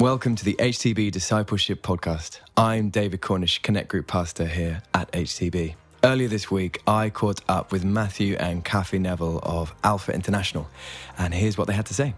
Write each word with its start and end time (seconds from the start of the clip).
Welcome 0.00 0.36
to 0.36 0.44
the 0.44 0.54
HTB 0.54 1.10
Discipleship 1.10 1.82
Podcast. 1.82 2.38
I'm 2.56 2.88
David 2.88 3.20
Cornish, 3.20 3.60
Connect 3.62 3.88
Group 3.88 4.06
Pastor 4.06 4.46
here 4.46 4.80
at 4.94 5.10
HTB. 5.10 5.74
Earlier 6.04 6.28
this 6.28 6.52
week, 6.52 6.80
I 6.86 7.10
caught 7.10 7.40
up 7.48 7.72
with 7.72 7.84
Matthew 7.84 8.36
and 8.36 8.64
Kathy 8.64 9.00
Neville 9.00 9.40
of 9.42 9.74
Alpha 9.82 10.12
International, 10.12 10.68
and 11.18 11.34
here's 11.34 11.58
what 11.58 11.66
they 11.66 11.72
had 11.72 11.86
to 11.86 11.94
say. 11.94 12.14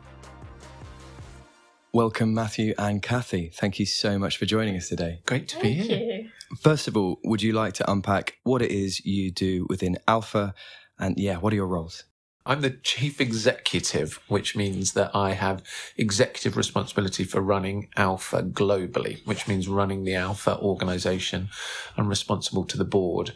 Welcome, 1.95 2.35
Matthew 2.35 2.75
and 2.77 3.03
Kathy. 3.03 3.51
Thank 3.55 3.79
you 3.79 3.87
so 3.87 4.19
much 4.19 4.37
for 4.37 4.45
joining 4.45 4.77
us 4.77 4.91
today. 4.91 5.23
Great 5.25 5.49
to 5.49 5.61
be 5.61 5.73
here. 5.73 5.99
you. 5.99 6.29
First 6.61 6.87
of 6.87 6.99
all, 6.99 7.19
would 7.25 7.41
you 7.41 7.55
like 7.55 7.73
to 7.75 7.91
unpack 7.91 8.37
what 8.43 8.61
it 8.61 8.71
is 8.71 9.05
you 9.07 9.31
do 9.31 9.67
within 9.71 9.97
Alpha, 10.07 10.55
and 10.99 11.19
yeah, 11.19 11.39
what 11.39 11.55
are 11.55 11.57
your 11.57 11.67
roles? 11.67 12.05
I'm 12.51 12.63
the 12.63 12.71
chief 12.71 13.21
executive, 13.21 14.19
which 14.27 14.57
means 14.57 14.95
that 14.95 15.15
I 15.15 15.35
have 15.35 15.63
executive 15.97 16.57
responsibility 16.57 17.23
for 17.23 17.41
running 17.41 17.91
Alpha 17.97 18.43
globally, 18.43 19.25
which 19.25 19.47
means 19.47 19.69
running 19.69 20.03
the 20.03 20.17
Alpha 20.17 20.59
organization. 20.59 21.51
I'm 21.97 22.09
responsible 22.09 22.65
to 22.65 22.77
the 22.77 22.85
board. 22.85 23.35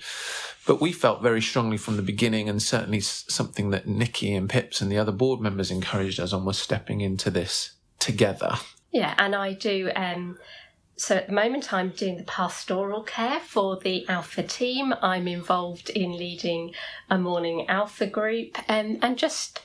But 0.66 0.80
we 0.80 0.90
felt 0.90 1.22
very 1.22 1.40
strongly 1.40 1.76
from 1.76 1.94
the 1.94 2.02
beginning, 2.02 2.48
and 2.48 2.60
certainly 2.60 2.98
something 2.98 3.70
that 3.70 3.86
Nicky 3.86 4.34
and 4.34 4.50
Pips 4.50 4.80
and 4.80 4.90
the 4.90 4.98
other 4.98 5.12
board 5.12 5.40
members 5.40 5.70
encouraged 5.70 6.18
us 6.18 6.32
on 6.32 6.44
was 6.44 6.58
stepping 6.58 7.00
into 7.00 7.30
this 7.30 7.74
together. 8.00 8.56
Yeah, 8.90 9.14
and 9.16 9.36
I 9.36 9.52
do. 9.52 9.92
Um, 9.94 10.38
so 10.96 11.16
at 11.16 11.26
the 11.26 11.32
moment, 11.32 11.72
I'm 11.72 11.90
doing 11.90 12.16
the 12.18 12.24
pastoral 12.24 13.02
care 13.02 13.40
for 13.40 13.76
the 13.76 14.08
Alpha 14.08 14.42
team. 14.42 14.94
I'm 15.02 15.26
involved 15.26 15.90
in 15.90 16.16
leading 16.16 16.72
a 17.10 17.18
morning 17.18 17.66
Alpha 17.68 18.06
group, 18.06 18.56
um, 18.68 18.98
and 19.02 19.18
just 19.18 19.60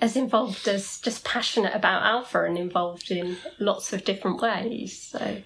as 0.00 0.16
involved 0.16 0.68
as 0.68 1.00
just 1.00 1.24
passionate 1.24 1.74
about 1.74 2.02
Alpha 2.02 2.44
and 2.44 2.58
involved 2.58 3.10
in 3.10 3.36
lots 3.58 3.92
of 3.92 4.04
different 4.04 4.42
ways. 4.42 5.00
So 5.00 5.42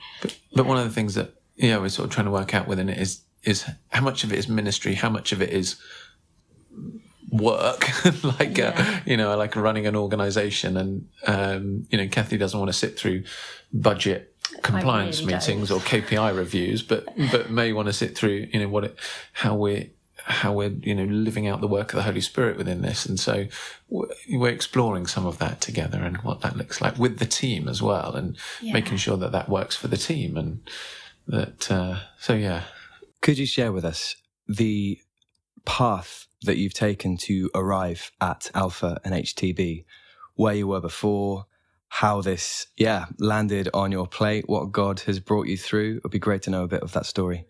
But 0.55 0.67
one 0.67 0.79
of 0.79 0.85
the 0.85 0.91
things 0.95 1.15
that 1.15 1.35
yeah 1.57 1.79
we're 1.79 1.89
sort 1.89 2.09
of 2.09 2.15
trying 2.15 2.27
to 2.27 2.33
work 2.33 2.55
out 2.55 2.67
within 2.67 2.89
it 2.89 2.99
is 2.99 3.23
is 3.45 3.65
how 3.91 4.01
much 4.01 4.25
of 4.25 4.33
it 4.33 4.39
is 4.39 4.49
ministry, 4.49 4.95
how 4.95 5.11
much 5.11 5.31
of 5.33 5.41
it 5.41 5.51
is 5.51 5.77
work, 7.31 7.85
like 8.25 8.59
uh, 8.59 8.73
Yeah. 8.75 9.01
you 9.07 9.17
know, 9.17 9.37
like 9.37 9.55
running 9.55 9.87
an 9.87 9.95
organisation, 9.95 10.77
and 10.77 11.09
um, 11.27 11.87
you 11.91 11.99
know, 11.99 12.09
Kathy 12.09 12.37
doesn't 12.39 12.59
want 12.59 12.71
to 12.71 12.79
sit 12.79 12.99
through 12.99 13.25
budget 13.73 14.35
compliance 14.73 15.21
really 15.21 15.35
meetings 15.35 15.69
don't. 15.69 15.79
or 15.79 15.81
KPI 15.85 16.37
reviews, 16.37 16.83
but 16.83 17.07
but 17.31 17.51
may 17.51 17.73
want 17.73 17.87
to 17.87 17.93
sit 17.93 18.17
through 18.17 18.49
you 18.53 18.61
know 18.61 18.69
what 18.69 18.85
it, 18.85 18.99
how 19.33 19.55
we're 19.55 19.87
how 20.25 20.53
we're 20.53 20.69
you 20.83 20.95
know 20.95 21.05
living 21.05 21.47
out 21.49 21.61
the 21.61 21.67
work 21.69 21.93
of 21.93 21.97
the 21.97 22.03
Holy 22.03 22.21
Spirit 22.21 22.57
within 22.59 22.83
this, 22.83 23.07
and 23.07 23.19
so 23.19 23.47
we're 23.89 24.51
exploring 24.51 25.07
some 25.07 25.27
of 25.27 25.39
that 25.39 25.61
together 25.61 26.03
and 26.03 26.19
what 26.19 26.41
that 26.43 26.57
looks 26.57 26.81
like 26.81 26.99
with 26.99 27.19
the 27.19 27.27
team 27.27 27.69
as 27.69 27.81
well, 27.83 28.15
and 28.15 28.37
Yeah. 28.61 28.75
making 28.75 28.99
sure 28.99 29.17
that 29.17 29.33
that 29.33 29.49
works 29.49 29.75
for 29.77 29.89
the 29.89 29.97
team, 29.97 30.37
and 30.37 30.61
that 31.27 31.71
uh, 31.71 32.01
so 32.21 32.35
yeah. 32.35 32.65
Could 33.21 33.39
you 33.39 33.47
share 33.47 33.73
with 33.73 33.85
us 33.85 34.15
the 34.47 35.01
path 35.65 36.27
that 36.43 36.57
you've 36.57 36.73
taken 36.75 37.17
to 37.17 37.51
arrive 37.55 38.13
at 38.21 38.51
Alpha 38.55 39.01
and 39.05 39.13
HTB, 39.15 39.85
where 40.35 40.55
you 40.55 40.69
were 40.69 40.81
before, 40.81 41.47
how 41.89 42.21
this, 42.21 42.67
yeah, 42.77 43.07
landed 43.19 43.69
on 43.75 43.91
your 43.93 44.07
plate, 44.07 44.45
what 44.49 44.73
God 44.73 45.01
has 45.01 45.21
brought 45.21 45.47
you 45.47 45.57
through? 45.57 45.97
It 45.97 46.03
would 46.03 46.13
be 46.13 46.19
great 46.19 46.43
to 46.43 46.51
know 46.51 46.65
a 46.65 46.69
bit 46.69 46.83
of 46.83 46.93
that 46.93 47.07
story. 47.07 47.47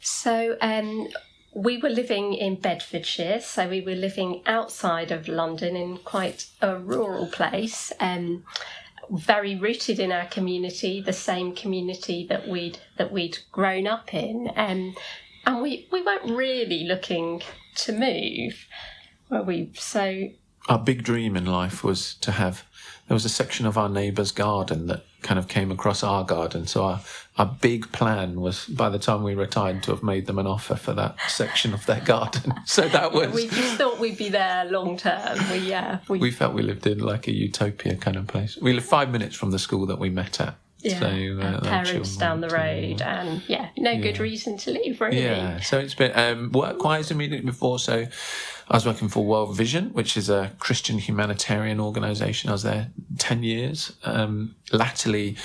So 0.00 0.56
um, 0.60 1.08
we 1.54 1.76
were 1.78 1.90
living 1.90 2.34
in 2.34 2.54
Bedfordshire, 2.56 3.40
so 3.40 3.68
we 3.68 3.80
were 3.80 3.94
living 3.94 4.42
outside 4.46 5.10
of 5.10 5.28
London 5.28 5.76
in 5.76 5.98
quite 5.98 6.46
a 6.62 6.76
rural 6.78 7.26
place, 7.26 7.92
um, 8.00 8.44
very 9.10 9.56
rooted 9.56 9.98
in 9.98 10.12
our 10.12 10.26
community, 10.26 11.00
the 11.00 11.12
same 11.12 11.54
community 11.54 12.26
that 12.28 12.48
we'd 12.48 12.78
that 12.96 13.10
we'd 13.12 13.38
grown 13.50 13.86
up 13.86 14.14
in, 14.14 14.50
um, 14.56 14.94
and 15.44 15.60
we 15.60 15.88
we 15.90 16.00
weren't 16.02 16.30
really 16.30 16.84
looking 16.84 17.42
to 17.74 17.92
move, 17.92 18.66
were 19.28 19.42
we? 19.42 19.72
So 19.74 20.28
Our 20.68 20.78
big 20.78 21.02
dream 21.02 21.36
in 21.36 21.46
life 21.46 21.82
was 21.82 22.14
to 22.16 22.32
have. 22.32 22.64
There 23.10 23.16
was 23.16 23.24
a 23.24 23.28
section 23.28 23.66
of 23.66 23.76
our 23.76 23.88
neighbour's 23.88 24.30
garden 24.30 24.86
that 24.86 25.02
kind 25.22 25.36
of 25.36 25.48
came 25.48 25.72
across 25.72 26.04
our 26.04 26.22
garden. 26.22 26.68
So 26.68 26.84
our 26.84 27.00
our 27.38 27.56
big 27.60 27.90
plan 27.90 28.40
was 28.40 28.66
by 28.66 28.88
the 28.88 29.00
time 29.00 29.24
we 29.24 29.34
retired 29.34 29.82
to 29.82 29.90
have 29.90 30.04
made 30.04 30.26
them 30.26 30.38
an 30.38 30.46
offer 30.46 30.76
for 30.76 30.92
that 30.92 31.16
section 31.26 31.74
of 31.74 31.84
their 31.86 32.00
garden. 32.02 32.54
So 32.66 32.86
that 32.88 33.10
was 33.10 33.34
we 33.34 33.48
just 33.48 33.78
thought 33.78 33.98
we'd 33.98 34.16
be 34.16 34.28
there 34.28 34.64
long 34.66 34.96
term. 34.96 35.38
We 35.50 35.58
yeah 35.58 35.98
we, 36.06 36.20
we 36.20 36.30
felt 36.30 36.54
we 36.54 36.62
lived 36.62 36.86
in 36.86 37.00
like 37.00 37.26
a 37.26 37.32
utopia 37.32 37.96
kind 37.96 38.16
of 38.16 38.28
place. 38.28 38.56
We 38.56 38.72
lived 38.72 38.86
five 38.86 39.10
minutes 39.10 39.34
from 39.34 39.50
the 39.50 39.58
school 39.58 39.86
that 39.86 39.98
we 39.98 40.08
met 40.08 40.40
at. 40.40 40.54
Yeah 40.82 40.98
so, 40.98 41.38
uh, 41.40 41.60
parents 41.60 42.16
down 42.16 42.40
the 42.40 42.48
road, 42.48 43.02
and 43.02 43.42
yeah, 43.48 43.70
no 43.76 44.00
good 44.00 44.18
reason 44.18 44.56
to 44.58 44.70
leave 44.70 45.00
really. 45.00 45.22
Yeah, 45.22 45.60
so 45.60 45.78
it's 45.78 45.94
been 45.94 46.12
um, 46.18 46.52
work-wise 46.52 47.10
immediately 47.10 47.46
before. 47.46 47.78
So 47.78 48.06
I 48.68 48.76
was 48.76 48.86
working 48.86 49.08
for 49.08 49.24
World 49.24 49.56
Vision, 49.56 49.90
which 49.92 50.16
is 50.16 50.28
a 50.28 50.52
Christian 50.58 50.98
humanitarian 50.98 51.80
organisation. 51.80 52.50
I 52.50 52.52
was 52.52 52.62
there 52.62 52.90
ten 53.18 53.42
years. 53.42 53.92
Um, 54.04 54.54
latterly, 54.72 55.36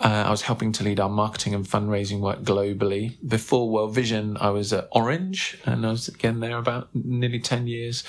uh, 0.00 0.24
I 0.26 0.30
was 0.30 0.42
helping 0.42 0.72
to 0.72 0.84
lead 0.84 1.00
our 1.00 1.08
marketing 1.08 1.54
and 1.54 1.64
fundraising 1.64 2.20
work 2.20 2.42
globally. 2.42 3.16
Before 3.26 3.70
World 3.70 3.94
Vision, 3.94 4.36
I 4.40 4.50
was 4.50 4.72
at 4.72 4.88
Orange, 4.90 5.56
and 5.64 5.86
I 5.86 5.90
was 5.90 6.08
again 6.08 6.40
there 6.40 6.58
about 6.58 6.88
nearly 6.94 7.38
ten 7.38 7.66
years, 7.66 8.04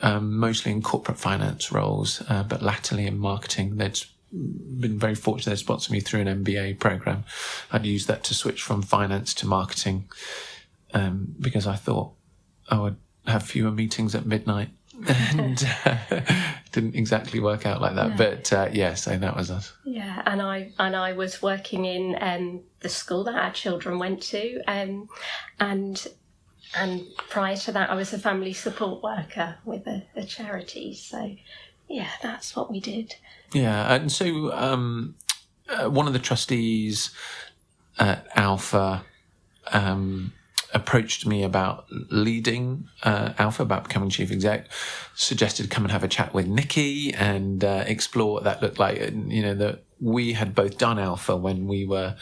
um, 0.00 0.36
mostly 0.38 0.72
in 0.72 0.82
corporate 0.82 1.18
finance 1.18 1.70
roles, 1.70 2.22
uh, 2.28 2.42
but 2.42 2.62
latterly 2.62 3.06
in 3.06 3.18
marketing. 3.18 3.76
They'd 3.76 4.00
been 4.32 4.98
very 4.98 5.14
fortunate. 5.14 5.52
They 5.52 5.56
sponsored 5.56 5.92
me 5.92 6.00
through 6.00 6.20
an 6.20 6.44
MBA 6.44 6.78
program. 6.78 7.24
I'd 7.72 7.86
used 7.86 8.08
that 8.08 8.24
to 8.24 8.34
switch 8.34 8.62
from 8.62 8.82
finance 8.82 9.34
to 9.34 9.46
marketing 9.46 10.08
um, 10.94 11.34
because 11.40 11.66
I 11.66 11.76
thought 11.76 12.12
I 12.68 12.80
would 12.80 12.96
have 13.26 13.42
fewer 13.42 13.70
meetings 13.70 14.14
at 14.14 14.26
midnight. 14.26 14.70
and 15.30 15.64
uh, 15.84 15.96
didn't 16.72 16.96
exactly 16.96 17.38
work 17.38 17.64
out 17.64 17.80
like 17.80 17.94
that, 17.94 18.16
but 18.16 18.52
uh, 18.52 18.68
yeah. 18.72 18.94
So 18.94 19.16
that 19.16 19.36
was 19.36 19.48
us. 19.48 19.72
Yeah, 19.84 20.22
and 20.26 20.42
I 20.42 20.72
and 20.76 20.96
I 20.96 21.12
was 21.12 21.40
working 21.40 21.84
in 21.84 22.16
um, 22.20 22.62
the 22.80 22.88
school 22.88 23.22
that 23.24 23.36
our 23.36 23.52
children 23.52 24.00
went 24.00 24.20
to, 24.22 24.60
um, 24.66 25.08
and 25.60 26.04
and 26.76 27.06
prior 27.28 27.56
to 27.56 27.72
that, 27.72 27.90
I 27.90 27.94
was 27.94 28.12
a 28.12 28.18
family 28.18 28.52
support 28.52 29.02
worker 29.02 29.56
with 29.64 29.86
a, 29.86 30.04
a 30.16 30.24
charity. 30.24 30.94
So, 30.94 31.36
yeah, 31.88 32.10
that's 32.22 32.54
what 32.54 32.70
we 32.70 32.80
did. 32.80 33.16
Yeah, 33.52 33.94
and 33.94 34.12
so 34.12 34.52
um, 34.52 35.14
uh, 35.68 35.88
one 35.88 36.06
of 36.06 36.12
the 36.12 36.18
trustees 36.18 37.10
at 37.98 38.26
Alpha 38.36 39.04
um, 39.72 40.32
approached 40.74 41.26
me 41.26 41.42
about 41.42 41.86
leading 41.90 42.88
uh, 43.02 43.32
Alpha, 43.38 43.62
about 43.62 43.84
becoming 43.84 44.10
chief 44.10 44.30
exec. 44.30 44.70
Suggested 45.14 45.70
come 45.70 45.84
and 45.84 45.92
have 45.92 46.04
a 46.04 46.08
chat 46.08 46.34
with 46.34 46.46
Nicky 46.46 47.12
and 47.14 47.64
uh, 47.64 47.84
explore 47.86 48.34
what 48.34 48.44
that 48.44 48.62
looked 48.62 48.78
like. 48.78 49.00
And 49.00 49.32
you 49.32 49.42
know 49.42 49.54
that 49.54 49.84
we 50.00 50.34
had 50.34 50.54
both 50.54 50.78
done 50.78 50.98
Alpha 50.98 51.36
when 51.36 51.66
we 51.66 51.86
were. 51.86 52.16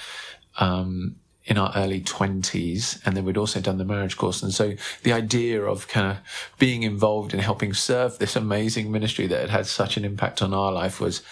Um, 0.59 1.16
in 1.47 1.57
our 1.59 1.73
early 1.77 2.01
20s 2.01 3.01
and 3.07 3.17
then 3.17 3.25
we'd 3.25 3.37
also 3.37 3.61
done 3.61 3.79
the 3.79 3.84
marriage 3.84 4.17
course. 4.17 4.43
And 4.43 4.53
so 4.53 4.75
the 5.05 5.12
idea 5.12 5.62
of 5.62 5.89
kind 5.89 6.11
of 6.11 6.19
being 6.59 6.83
involved 6.83 7.33
in 7.33 7.41
helping 7.41 7.73
serve 7.73 8.19
this 8.19 8.37
amazing 8.37 8.91
ministry 8.91 9.27
that 9.29 9.41
had 9.41 9.51
had 9.51 9.67
such 9.67 9.97
an 9.97 10.05
impact 10.05 10.43
on 10.43 10.53
our 10.53 10.73
life 10.73 11.01
was 11.01 11.23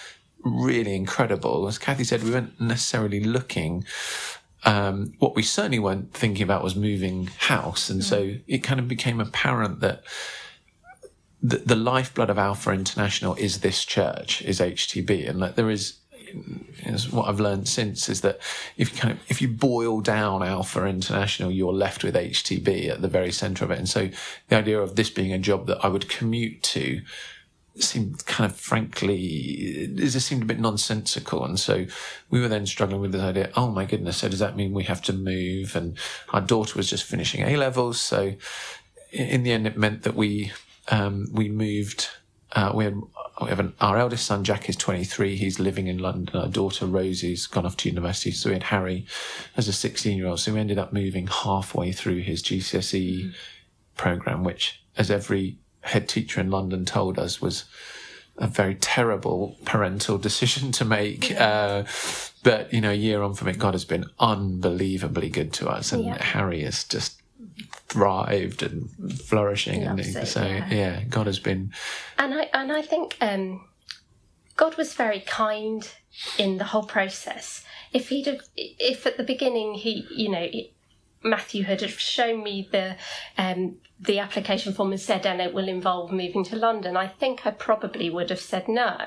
really 0.44 0.94
incredible. 0.94 1.66
As 1.66 1.78
kathy 1.78 2.04
said 2.04 2.22
we 2.22 2.30
weren't 2.30 2.60
necessarily 2.60 3.20
looking 3.20 3.84
um, 4.66 5.12
what 5.18 5.36
we 5.36 5.42
certainly 5.42 5.78
weren't 5.78 6.14
thinking 6.14 6.42
about 6.42 6.64
was 6.64 6.74
moving 6.74 7.26
house. 7.38 7.90
And 7.90 8.02
so 8.02 8.36
it 8.46 8.58
kind 8.58 8.80
of 8.80 8.88
became 8.88 9.20
apparent 9.20 9.80
that 9.80 10.04
the, 11.42 11.58
the 11.58 11.76
lifeblood 11.76 12.30
of 12.30 12.38
alpha 12.38 12.70
international 12.70 13.34
is 13.34 13.60
this 13.60 13.84
church 13.84 14.40
is 14.40 14.60
htb 14.60 15.28
and 15.28 15.42
that 15.42 15.56
there 15.56 15.68
is 15.68 15.98
is 16.84 17.12
what 17.12 17.28
I've 17.28 17.40
learned 17.40 17.68
since 17.68 18.08
is 18.08 18.20
that 18.22 18.40
if 18.76 18.92
you 18.92 18.98
kind 18.98 19.12
of 19.12 19.20
if 19.28 19.40
you 19.40 19.48
boil 19.48 20.00
down 20.00 20.42
Alpha 20.42 20.84
International, 20.86 21.50
you're 21.50 21.72
left 21.72 22.04
with 22.04 22.14
HTB 22.14 22.88
at 22.88 23.02
the 23.02 23.08
very 23.08 23.32
centre 23.32 23.64
of 23.64 23.70
it. 23.70 23.78
And 23.78 23.88
so 23.88 24.10
the 24.48 24.56
idea 24.56 24.80
of 24.80 24.96
this 24.96 25.10
being 25.10 25.32
a 25.32 25.38
job 25.38 25.66
that 25.66 25.84
I 25.84 25.88
would 25.88 26.08
commute 26.08 26.62
to 26.64 27.02
seemed 27.76 28.24
kind 28.26 28.48
of 28.48 28.56
frankly 28.56 29.16
it 29.16 29.96
just 29.96 30.28
seemed 30.28 30.42
a 30.42 30.46
bit 30.46 30.60
nonsensical. 30.60 31.44
And 31.44 31.58
so 31.58 31.86
we 32.30 32.40
were 32.40 32.48
then 32.48 32.66
struggling 32.66 33.00
with 33.00 33.12
this 33.12 33.22
idea. 33.22 33.50
Oh 33.56 33.70
my 33.70 33.84
goodness! 33.84 34.18
So 34.18 34.28
does 34.28 34.38
that 34.38 34.56
mean 34.56 34.72
we 34.72 34.84
have 34.84 35.02
to 35.02 35.12
move? 35.12 35.74
And 35.76 35.98
our 36.30 36.40
daughter 36.40 36.76
was 36.76 36.90
just 36.90 37.04
finishing 37.04 37.42
A 37.42 37.56
levels, 37.56 38.00
so 38.00 38.34
in 39.14 39.44
the 39.44 39.52
end, 39.52 39.66
it 39.66 39.78
meant 39.78 40.02
that 40.02 40.14
we 40.14 40.52
um, 40.88 41.28
we 41.32 41.48
moved. 41.48 42.08
Uh, 42.54 42.72
we 42.74 42.84
had 42.84 43.00
we 43.42 43.48
have 43.48 43.58
an, 43.60 43.74
our 43.80 43.98
eldest 43.98 44.26
son 44.26 44.44
Jack 44.44 44.68
is 44.68 44.76
23. 44.76 45.36
He's 45.36 45.58
living 45.58 45.88
in 45.88 45.98
London. 45.98 46.36
Our 46.36 46.48
daughter 46.48 46.86
Rosie's 46.86 47.46
gone 47.46 47.66
off 47.66 47.76
to 47.78 47.88
university. 47.88 48.30
So 48.30 48.50
we 48.50 48.54
had 48.54 48.64
Harry 48.64 49.06
as 49.56 49.66
a 49.66 49.72
16 49.72 50.16
year 50.16 50.28
old. 50.28 50.40
So 50.40 50.54
we 50.54 50.60
ended 50.60 50.78
up 50.78 50.92
moving 50.92 51.26
halfway 51.26 51.90
through 51.90 52.20
his 52.20 52.42
GCSE 52.42 53.34
program, 53.96 54.44
which, 54.44 54.82
as 54.96 55.10
every 55.10 55.58
head 55.80 56.08
teacher 56.08 56.40
in 56.40 56.50
London 56.50 56.84
told 56.84 57.18
us, 57.18 57.40
was 57.40 57.64
a 58.38 58.46
very 58.46 58.74
terrible 58.76 59.56
parental 59.64 60.18
decision 60.18 60.72
to 60.72 60.84
make. 60.84 61.32
Uh, 61.32 61.84
but 62.42 62.72
you 62.72 62.80
know, 62.80 62.90
a 62.90 62.94
year 62.94 63.22
on 63.22 63.34
from 63.34 63.48
it, 63.48 63.58
God 63.58 63.74
has 63.74 63.84
been 63.84 64.06
unbelievably 64.20 65.30
good 65.30 65.52
to 65.54 65.68
us, 65.68 65.92
and 65.92 66.04
Yeah. 66.04 66.22
Harry 66.22 66.62
is 66.62 66.84
just 66.84 67.20
thrived 67.94 68.62
and 68.64 68.90
flourishing. 69.20 69.84
And 69.84 69.98
Loves 69.98 70.30
so, 70.30 70.42
yeah. 70.42 70.68
yeah, 70.68 71.04
God 71.04 71.26
has 71.26 71.38
been. 71.38 71.72
And 72.18 72.34
I 72.34 72.50
and 72.52 72.72
I 72.72 72.82
think 72.82 73.16
um, 73.20 73.68
God 74.56 74.76
was 74.76 74.94
very 74.94 75.20
kind 75.20 75.88
in 76.36 76.58
the 76.58 76.64
whole 76.64 76.84
process. 76.84 77.64
If 77.92 78.08
he'd 78.08 78.26
have, 78.26 78.40
if 78.56 79.06
at 79.06 79.16
the 79.16 79.22
beginning 79.22 79.74
he, 79.74 80.06
you 80.10 80.28
know, 80.28 80.48
Matthew 81.22 81.62
had 81.62 81.80
shown 81.88 82.42
me 82.42 82.68
the 82.70 82.96
um, 83.38 83.76
the 84.00 84.18
application 84.18 84.72
form 84.72 84.90
and 84.90 85.00
said, 85.00 85.24
and 85.24 85.40
it 85.40 85.54
will 85.54 85.68
involve 85.68 86.10
moving 86.10 86.44
to 86.46 86.56
London, 86.56 86.96
I 86.96 87.06
think 87.06 87.46
I 87.46 87.52
probably 87.52 88.10
would 88.10 88.30
have 88.30 88.40
said 88.40 88.66
no 88.66 88.98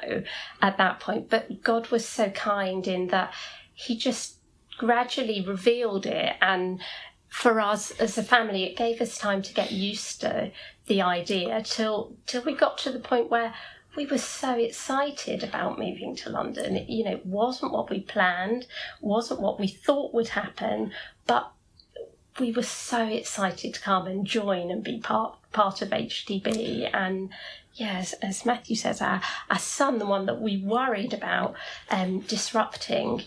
at 0.62 0.78
that 0.78 1.01
point. 1.01 1.30
But 1.30 1.62
God 1.62 1.89
was 1.89 2.07
so 2.07 2.30
kind 2.30 2.88
in 2.88 3.07
that 3.07 3.34
He 3.74 3.98
just 3.98 4.38
gradually 4.78 5.42
revealed 5.42 6.06
it 6.06 6.36
and 6.39 6.80
for 7.29 7.59
us 7.59 7.91
as 7.91 8.18
a 8.18 8.24
family, 8.24 8.63
it 8.63 8.77
gave 8.77 9.01
us 9.01 9.18
time 9.18 9.41
to 9.44 9.53
get 9.53 9.71
used 9.71 10.21
to 10.21 10.51
the 10.88 11.01
idea 11.01 11.62
till 11.63 12.15
till 12.25 12.44
we 12.44 12.56
got 12.56 12.77
to 12.79 12.91
the 12.91 13.00
point 13.00 13.29
where 13.29 13.53
we 13.95 14.06
were 14.06 14.18
so 14.18 14.53
excited 14.56 15.44
about 15.44 15.79
moving 15.79 16.15
to 16.15 16.29
London. 16.29 16.77
It, 16.77 16.88
you 16.89 17.03
know, 17.03 17.12
it 17.12 17.25
wasn't 17.25 17.74
what 17.74 17.89
we 17.89 18.00
planned, 18.00 18.68
wasn't 19.01 19.41
what 19.41 19.59
we 19.59 19.68
thought 19.68 20.13
would 20.13 20.29
happen, 20.29 20.91
but 21.25 21.51
we 22.39 22.51
were 22.51 22.63
so 22.63 23.03
excited 23.03 23.74
to 23.74 23.81
come 23.81 24.06
and 24.06 24.25
join 24.25 24.69
and 24.69 24.83
be 24.83 25.00
part 25.00 25.35
part 25.51 25.81
of 25.81 25.89
HTB. 25.89 26.89
And 26.94 27.29
yes, 27.74 28.13
as 28.21 28.45
Matthew 28.45 28.75
says, 28.75 29.01
our, 29.01 29.21
our 29.50 29.59
son, 29.59 29.97
the 29.97 30.06
one 30.06 30.27
that 30.27 30.39
we 30.39 30.57
worried 30.57 31.13
about 31.13 31.56
um, 31.89 32.19
disrupting, 32.21 33.24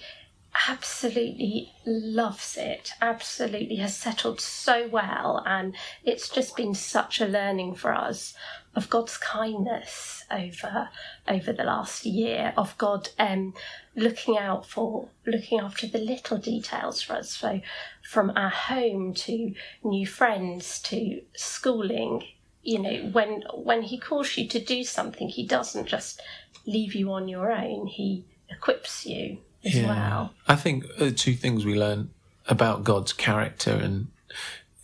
absolutely 0.69 1.73
loves 1.87 2.57
it 2.57 2.93
absolutely 3.01 3.77
has 3.77 3.97
settled 3.97 4.41
so 4.41 4.89
well 4.89 5.43
and 5.47 5.75
it's 6.05 6.29
just 6.29 6.57
been 6.57 6.75
such 6.75 7.21
a 7.21 7.27
learning 7.27 7.75
for 7.75 7.93
us 7.95 8.35
of 8.75 8.91
god's 8.91 9.17
kindness 9.17 10.25
over 10.31 10.89
over 11.29 11.53
the 11.53 11.63
last 11.63 12.05
year 12.05 12.53
of 12.57 12.77
god 12.79 13.09
um 13.19 13.55
looking 13.97 14.39
out 14.39 14.67
for 14.67 15.09
looking 15.27 15.61
after 15.61 15.87
the 15.87 15.99
little 15.99 16.39
details 16.39 17.03
for 17.03 17.15
us. 17.15 17.31
So 17.37 17.61
from 18.03 18.33
our 18.37 18.51
home 18.51 19.15
to 19.15 19.55
new 19.85 20.07
friends 20.07 20.81
to 20.83 21.23
schooling 21.35 22.25
you 22.63 22.79
know 22.79 23.09
when 23.13 23.43
when 23.55 23.83
he 23.83 23.99
calls 23.99 24.37
you 24.37 24.47
to 24.47 24.61
do 24.61 24.85
something 24.85 25.29
he 25.29 25.47
doesn't 25.47 25.87
just 25.87 26.21
leave 26.67 26.95
you 26.95 27.11
on 27.13 27.29
your 27.29 27.51
own. 27.51 27.87
He 27.87 28.27
equips 28.49 29.07
you 29.07 29.39
as 29.65 29.83
well 29.83 30.33
I 30.49 30.57
think 30.57 30.85
uh, 30.99 31.11
two 31.15 31.35
things 31.35 31.65
we 31.65 31.79
learn 31.79 32.11
about 32.49 32.85
God's 32.85 33.13
character 33.13 33.73
and 33.73 34.09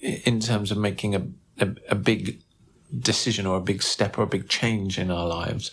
in 0.00 0.40
terms 0.40 0.70
of 0.70 0.78
making 0.78 1.14
a, 1.14 1.22
a, 1.58 1.74
a 1.90 1.94
big 1.94 2.40
decision 2.96 3.46
or 3.46 3.56
a 3.56 3.60
big 3.60 3.82
step 3.82 4.18
or 4.18 4.22
a 4.22 4.26
big 4.26 4.48
change 4.48 4.98
in 4.98 5.10
our 5.10 5.26
lives 5.26 5.70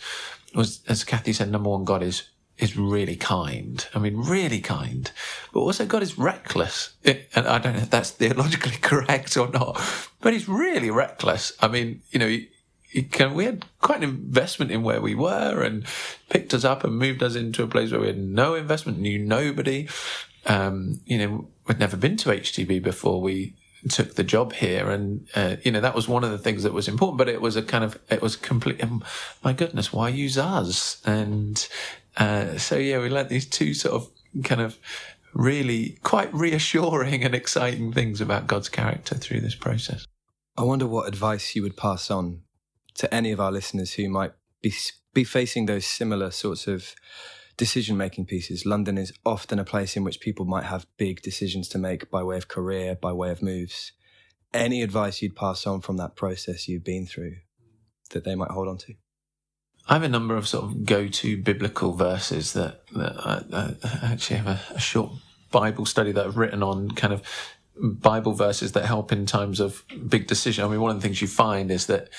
was, 0.55 0.81
as 0.87 1.03
Kathy 1.03 1.33
said, 1.33 1.51
number 1.51 1.69
one, 1.69 1.83
God 1.83 2.03
is 2.03 2.23
is 2.59 2.77
really 2.77 3.15
kind. 3.15 3.85
I 3.95 3.99
mean, 3.99 4.15
really 4.15 4.61
kind. 4.61 5.11
But 5.51 5.61
also, 5.61 5.87
God 5.87 6.03
is 6.03 6.19
reckless. 6.19 6.93
It, 7.03 7.27
and 7.35 7.47
I 7.47 7.57
don't 7.57 7.73
know 7.73 7.81
if 7.81 7.89
that's 7.89 8.11
theologically 8.11 8.77
correct 8.81 9.35
or 9.37 9.49
not, 9.49 9.81
but 10.21 10.33
He's 10.33 10.47
really 10.47 10.91
reckless. 10.91 11.51
I 11.61 11.67
mean, 11.67 12.01
you 12.11 12.19
know, 12.19 12.37
can, 13.01 13.33
we 13.33 13.45
had 13.45 13.65
quite 13.81 13.97
an 13.97 14.03
investment 14.03 14.71
in 14.71 14.83
where 14.83 15.01
we 15.01 15.15
were 15.15 15.63
and 15.63 15.85
picked 16.29 16.53
us 16.53 16.63
up 16.63 16.83
and 16.83 16.97
moved 16.97 17.23
us 17.23 17.35
into 17.35 17.63
a 17.63 17.67
place 17.67 17.91
where 17.91 18.01
we 18.01 18.07
had 18.07 18.19
no 18.19 18.53
investment, 18.53 18.99
knew 18.99 19.17
nobody. 19.17 19.87
Um, 20.45 21.01
you 21.05 21.17
know, 21.17 21.47
we'd 21.67 21.79
never 21.79 21.97
been 21.97 22.17
to 22.17 22.29
HTB 22.29 22.83
before 22.83 23.21
we 23.21 23.55
took 23.89 24.15
the 24.15 24.23
job 24.23 24.53
here. 24.53 24.89
And, 24.89 25.27
uh, 25.35 25.57
you 25.63 25.71
know, 25.71 25.81
that 25.81 25.95
was 25.95 26.07
one 26.07 26.23
of 26.23 26.31
the 26.31 26.37
things 26.37 26.63
that 26.63 26.73
was 26.73 26.87
important, 26.87 27.17
but 27.17 27.29
it 27.29 27.41
was 27.41 27.55
a 27.55 27.61
kind 27.61 27.83
of, 27.83 27.99
it 28.09 28.21
was 28.21 28.35
complete, 28.35 28.81
um, 28.83 29.03
my 29.43 29.53
goodness, 29.53 29.91
why 29.91 30.09
use 30.09 30.37
us? 30.37 31.01
And, 31.05 31.67
uh, 32.17 32.57
so 32.57 32.77
yeah, 32.77 32.99
we 32.99 33.09
learnt 33.09 33.29
these 33.29 33.45
two 33.45 33.73
sort 33.73 33.95
of 33.95 34.43
kind 34.43 34.61
of 34.61 34.77
really 35.33 35.97
quite 36.03 36.33
reassuring 36.33 37.23
and 37.23 37.33
exciting 37.33 37.91
things 37.91 38.21
about 38.21 38.47
God's 38.47 38.69
character 38.69 39.15
through 39.15 39.41
this 39.41 39.55
process. 39.55 40.05
I 40.57 40.63
wonder 40.63 40.85
what 40.85 41.07
advice 41.07 41.55
you 41.55 41.63
would 41.63 41.75
pass 41.75 42.11
on 42.11 42.41
to 42.95 43.13
any 43.13 43.31
of 43.31 43.39
our 43.39 43.51
listeners 43.51 43.93
who 43.93 44.09
might 44.09 44.33
be 44.61 44.73
be 45.13 45.23
facing 45.23 45.67
those 45.67 45.85
similar 45.85 46.31
sorts 46.31 46.67
of 46.67 46.95
decision 47.55 47.95
making 47.95 48.25
pieces. 48.25 48.65
London 48.65 48.97
is 48.97 49.13
often 49.25 49.59
a 49.59 49.63
place 49.63 49.95
in 49.95 50.03
which 50.03 50.19
people 50.19 50.45
might 50.45 50.65
have 50.65 50.87
big 50.97 51.21
decisions 51.21 51.67
to 51.69 51.77
make 51.77 52.09
by 52.09 52.23
way 52.23 52.37
of 52.37 52.47
career, 52.47 52.95
by 52.95 53.11
way 53.11 53.29
of 53.29 53.41
moves. 53.41 53.91
Any 54.53 54.81
advice 54.81 55.21
you'd 55.21 55.35
pass 55.35 55.67
on 55.67 55.81
from 55.81 55.97
that 55.97 56.15
process 56.15 56.67
you've 56.67 56.83
been 56.83 57.05
through 57.05 57.35
that 58.11 58.23
they 58.23 58.35
might 58.35 58.51
hold 58.51 58.67
on 58.67 58.77
to? 58.79 58.93
I 59.87 59.93
have 59.93 60.03
a 60.03 60.09
number 60.09 60.35
of 60.35 60.47
sort 60.47 60.63
of 60.63 60.85
go-to 60.85 61.37
biblical 61.37 61.93
verses 61.93 62.53
that, 62.53 62.87
that 62.95 63.13
I, 63.19 63.75
I 63.83 64.13
actually 64.13 64.37
have 64.37 64.47
a, 64.47 64.75
a 64.75 64.79
short 64.79 65.11
Bible 65.51 65.85
study 65.85 66.11
that 66.13 66.25
I've 66.25 66.37
written 66.37 66.63
on 66.63 66.91
kind 66.91 67.13
of 67.13 67.21
Bible 67.75 68.33
verses 68.33 68.71
that 68.73 68.85
help 68.85 69.11
in 69.11 69.25
times 69.25 69.59
of 69.59 69.83
big 70.07 70.27
decision. 70.27 70.63
I 70.63 70.67
mean, 70.67 70.79
one 70.79 70.91
of 70.91 70.97
the 70.97 71.01
things 71.01 71.21
you 71.21 71.27
find 71.27 71.69
is 71.69 71.87
that 71.87 72.09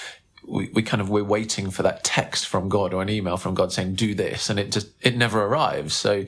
we, 0.47 0.69
we 0.73 0.83
kind 0.83 1.01
of 1.01 1.11
we're 1.11 1.25
waiting 1.25 1.71
for 1.71 1.83
that 1.83 2.05
text 2.05 2.47
from 2.47 2.69
God 2.69 2.95
or 2.95 3.03
an 3.03 3.09
email 3.09 3.37
from 3.37 3.55
God 3.55 3.73
saying 3.73 3.95
do 3.95 4.15
this, 4.15 4.51
and 4.51 4.59
it 4.59 4.73
just 4.73 4.89
it 5.01 5.17
never 5.17 5.43
arrives. 5.43 5.95
So 5.95 6.25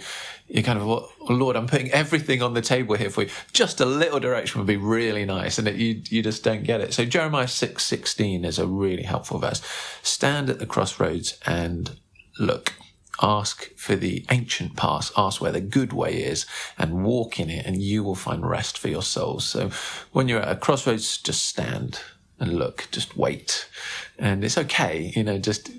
you 0.48 0.62
kind 0.62 0.78
of 0.78 0.86
well, 0.86 1.10
Lord, 1.28 1.56
I'm 1.56 1.66
putting 1.66 1.90
everything 1.90 2.42
on 2.42 2.54
the 2.54 2.60
table 2.60 2.96
here 2.96 3.10
for 3.10 3.22
you. 3.22 3.30
Just 3.52 3.80
a 3.80 3.86
little 3.86 4.20
direction 4.20 4.60
would 4.60 4.66
be 4.66 4.76
really 4.76 5.24
nice, 5.24 5.58
and 5.58 5.68
it, 5.68 5.76
you 5.76 6.02
you 6.08 6.22
just 6.22 6.44
don't 6.44 6.64
get 6.64 6.80
it. 6.80 6.94
So 6.94 7.04
Jeremiah 7.04 7.48
six 7.48 7.84
sixteen 7.84 8.44
is 8.44 8.58
a 8.58 8.66
really 8.66 9.04
helpful 9.04 9.38
verse. 9.38 9.62
Stand 10.02 10.50
at 10.50 10.58
the 10.58 10.66
crossroads 10.66 11.38
and 11.46 11.98
look. 12.38 12.74
Ask 13.22 13.74
for 13.78 13.96
the 13.96 14.26
ancient 14.30 14.76
path, 14.76 15.10
ask 15.16 15.40
where 15.40 15.50
the 15.50 15.62
good 15.62 15.94
way 15.94 16.22
is, 16.22 16.44
and 16.76 17.02
walk 17.02 17.40
in 17.40 17.48
it, 17.48 17.64
and 17.64 17.80
you 17.80 18.04
will 18.04 18.14
find 18.14 18.46
rest 18.46 18.76
for 18.76 18.88
your 18.88 19.02
souls. 19.02 19.46
So 19.46 19.70
when 20.12 20.28
you're 20.28 20.42
at 20.42 20.52
a 20.52 20.56
crossroads, 20.56 21.16
just 21.16 21.46
stand 21.46 22.00
and 22.38 22.58
look, 22.58 22.88
just 22.90 23.16
wait. 23.16 23.70
And 24.18 24.44
it's 24.44 24.58
okay, 24.58 25.12
you 25.14 25.22
know, 25.22 25.38
just 25.38 25.70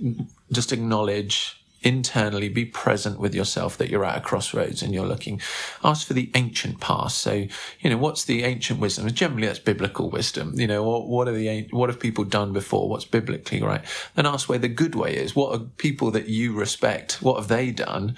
just 0.52 0.72
acknowledge 0.72 1.58
internally, 1.84 2.50
be 2.50 2.66
present 2.66 3.20
with 3.20 3.36
yourself 3.36 3.78
that 3.78 3.90
you're 3.90 4.04
at 4.04 4.18
a 4.18 4.22
crossroads 4.22 4.82
and 4.82 4.94
you're 4.94 5.06
looking. 5.06 5.40
Ask 5.84 6.08
for 6.08 6.14
the 6.14 6.30
ancient 6.36 6.80
past. 6.80 7.20
So, 7.20 7.48
you 7.80 7.90
know, 7.90 7.98
what's 7.98 8.26
the 8.26 8.44
ancient 8.44 8.80
wisdom? 8.80 9.10
Generally, 9.12 9.48
that's 9.48 9.60
biblical 9.60 10.10
wisdom. 10.10 10.60
You 10.60 10.68
know, 10.68 10.84
what, 10.84 11.08
what 11.08 11.28
are 11.28 11.34
the 11.34 11.68
what 11.72 11.90
have 11.90 12.00
people 12.00 12.24
done 12.24 12.54
before? 12.54 12.90
What's 12.90 13.06
biblically 13.06 13.62
right? 13.62 13.84
Then 14.16 14.26
ask 14.26 14.50
where 14.50 14.60
the 14.60 14.68
good 14.68 14.96
way 14.96 15.16
is. 15.16 15.36
What 15.36 15.56
are 15.56 15.64
people 15.78 16.12
that 16.12 16.28
you 16.28 16.54
respect? 16.54 17.22
What 17.22 17.38
have 17.38 17.48
they 17.48 17.72
done? 17.72 18.16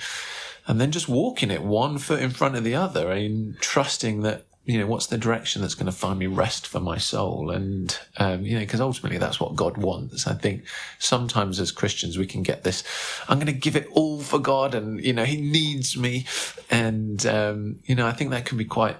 And 0.67 0.79
then 0.79 0.91
just 0.91 1.09
walking 1.09 1.49
it 1.49 1.63
one 1.63 1.97
foot 1.97 2.21
in 2.21 2.29
front 2.29 2.55
of 2.55 2.63
the 2.63 2.75
other 2.75 3.11
and 3.11 3.59
trusting 3.59 4.21
that 4.21 4.45
you 4.69 4.77
know, 4.77 4.85
what's 4.85 5.07
the 5.07 5.17
direction 5.17 5.63
that's 5.63 5.73
going 5.73 5.87
to 5.87 5.91
find 5.91 6.19
me 6.19 6.27
rest 6.27 6.67
for 6.67 6.79
my 6.79 6.99
soul? 6.99 7.49
And, 7.49 7.97
um, 8.17 8.45
you 8.45 8.53
know, 8.53 8.59
because 8.59 8.79
ultimately 8.79 9.17
that's 9.17 9.39
what 9.39 9.55
God 9.55 9.77
wants. 9.77 10.27
I 10.27 10.35
think 10.35 10.63
sometimes 10.99 11.59
as 11.59 11.71
Christians, 11.71 12.19
we 12.19 12.27
can 12.27 12.43
get 12.43 12.63
this, 12.63 12.83
I'm 13.27 13.39
going 13.39 13.47
to 13.47 13.59
give 13.59 13.75
it 13.75 13.87
all 13.93 14.19
for 14.19 14.37
God 14.37 14.75
and, 14.75 15.03
you 15.03 15.11
know, 15.11 15.25
he 15.25 15.41
needs 15.41 15.97
me. 15.97 16.27
And, 16.69 17.25
um, 17.25 17.79
you 17.85 17.95
know, 17.95 18.05
I 18.05 18.11
think 18.11 18.29
that 18.29 18.45
can 18.45 18.59
be 18.59 18.65
quite, 18.65 18.97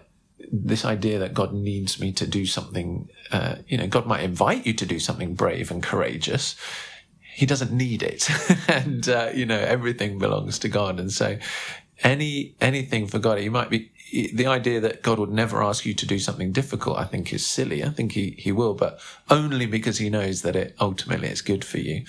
this 0.52 0.86
idea 0.86 1.20
that 1.20 1.36
God 1.36 1.54
needs 1.54 2.00
me 2.00 2.14
to 2.14 2.26
do 2.26 2.48
something, 2.48 3.08
uh, 3.32 3.58
you 3.68 3.78
know, 3.78 3.86
God 3.86 4.08
might 4.08 4.24
invite 4.24 4.66
you 4.66 4.74
to 4.74 4.88
do 4.88 4.98
something 4.98 5.36
brave 5.36 5.70
and 5.70 5.84
courageous. 5.84 6.56
He 7.36 7.46
doesn't 7.46 7.72
need 7.72 8.02
it. 8.02 8.28
and, 8.68 9.08
uh, 9.08 9.30
you 9.36 9.46
know, 9.46 9.60
everything 9.60 10.18
belongs 10.18 10.58
to 10.60 10.68
God. 10.68 11.00
And 11.00 11.12
so 11.12 11.38
any, 12.04 12.56
anything 12.60 13.06
for 13.06 13.20
God, 13.20 13.38
he 13.38 13.50
might 13.50 13.70
be, 13.70 13.92
the 14.12 14.48
idea 14.48 14.80
that 14.80 15.01
God 15.01 15.20
would 15.20 15.32
never 15.32 15.63
ask 15.63 15.86
you 15.86 15.94
to 15.94 16.06
do 16.06 16.20
something 16.20 16.51
difficult, 16.51 16.98
I 16.98 17.06
think 17.06 17.34
is 17.34 17.46
silly. 17.46 17.84
I 17.84 17.89
think 17.89 18.13
he, 18.13 18.32
he 18.38 18.51
will, 18.51 18.74
but 18.74 19.00
only 19.30 19.66
because 19.66 19.98
he 19.98 20.10
knows 20.10 20.42
that 20.42 20.56
it 20.56 20.75
ultimately 20.80 21.30
is 21.30 21.42
good 21.42 21.63
for 21.63 21.78
you. 21.78 22.06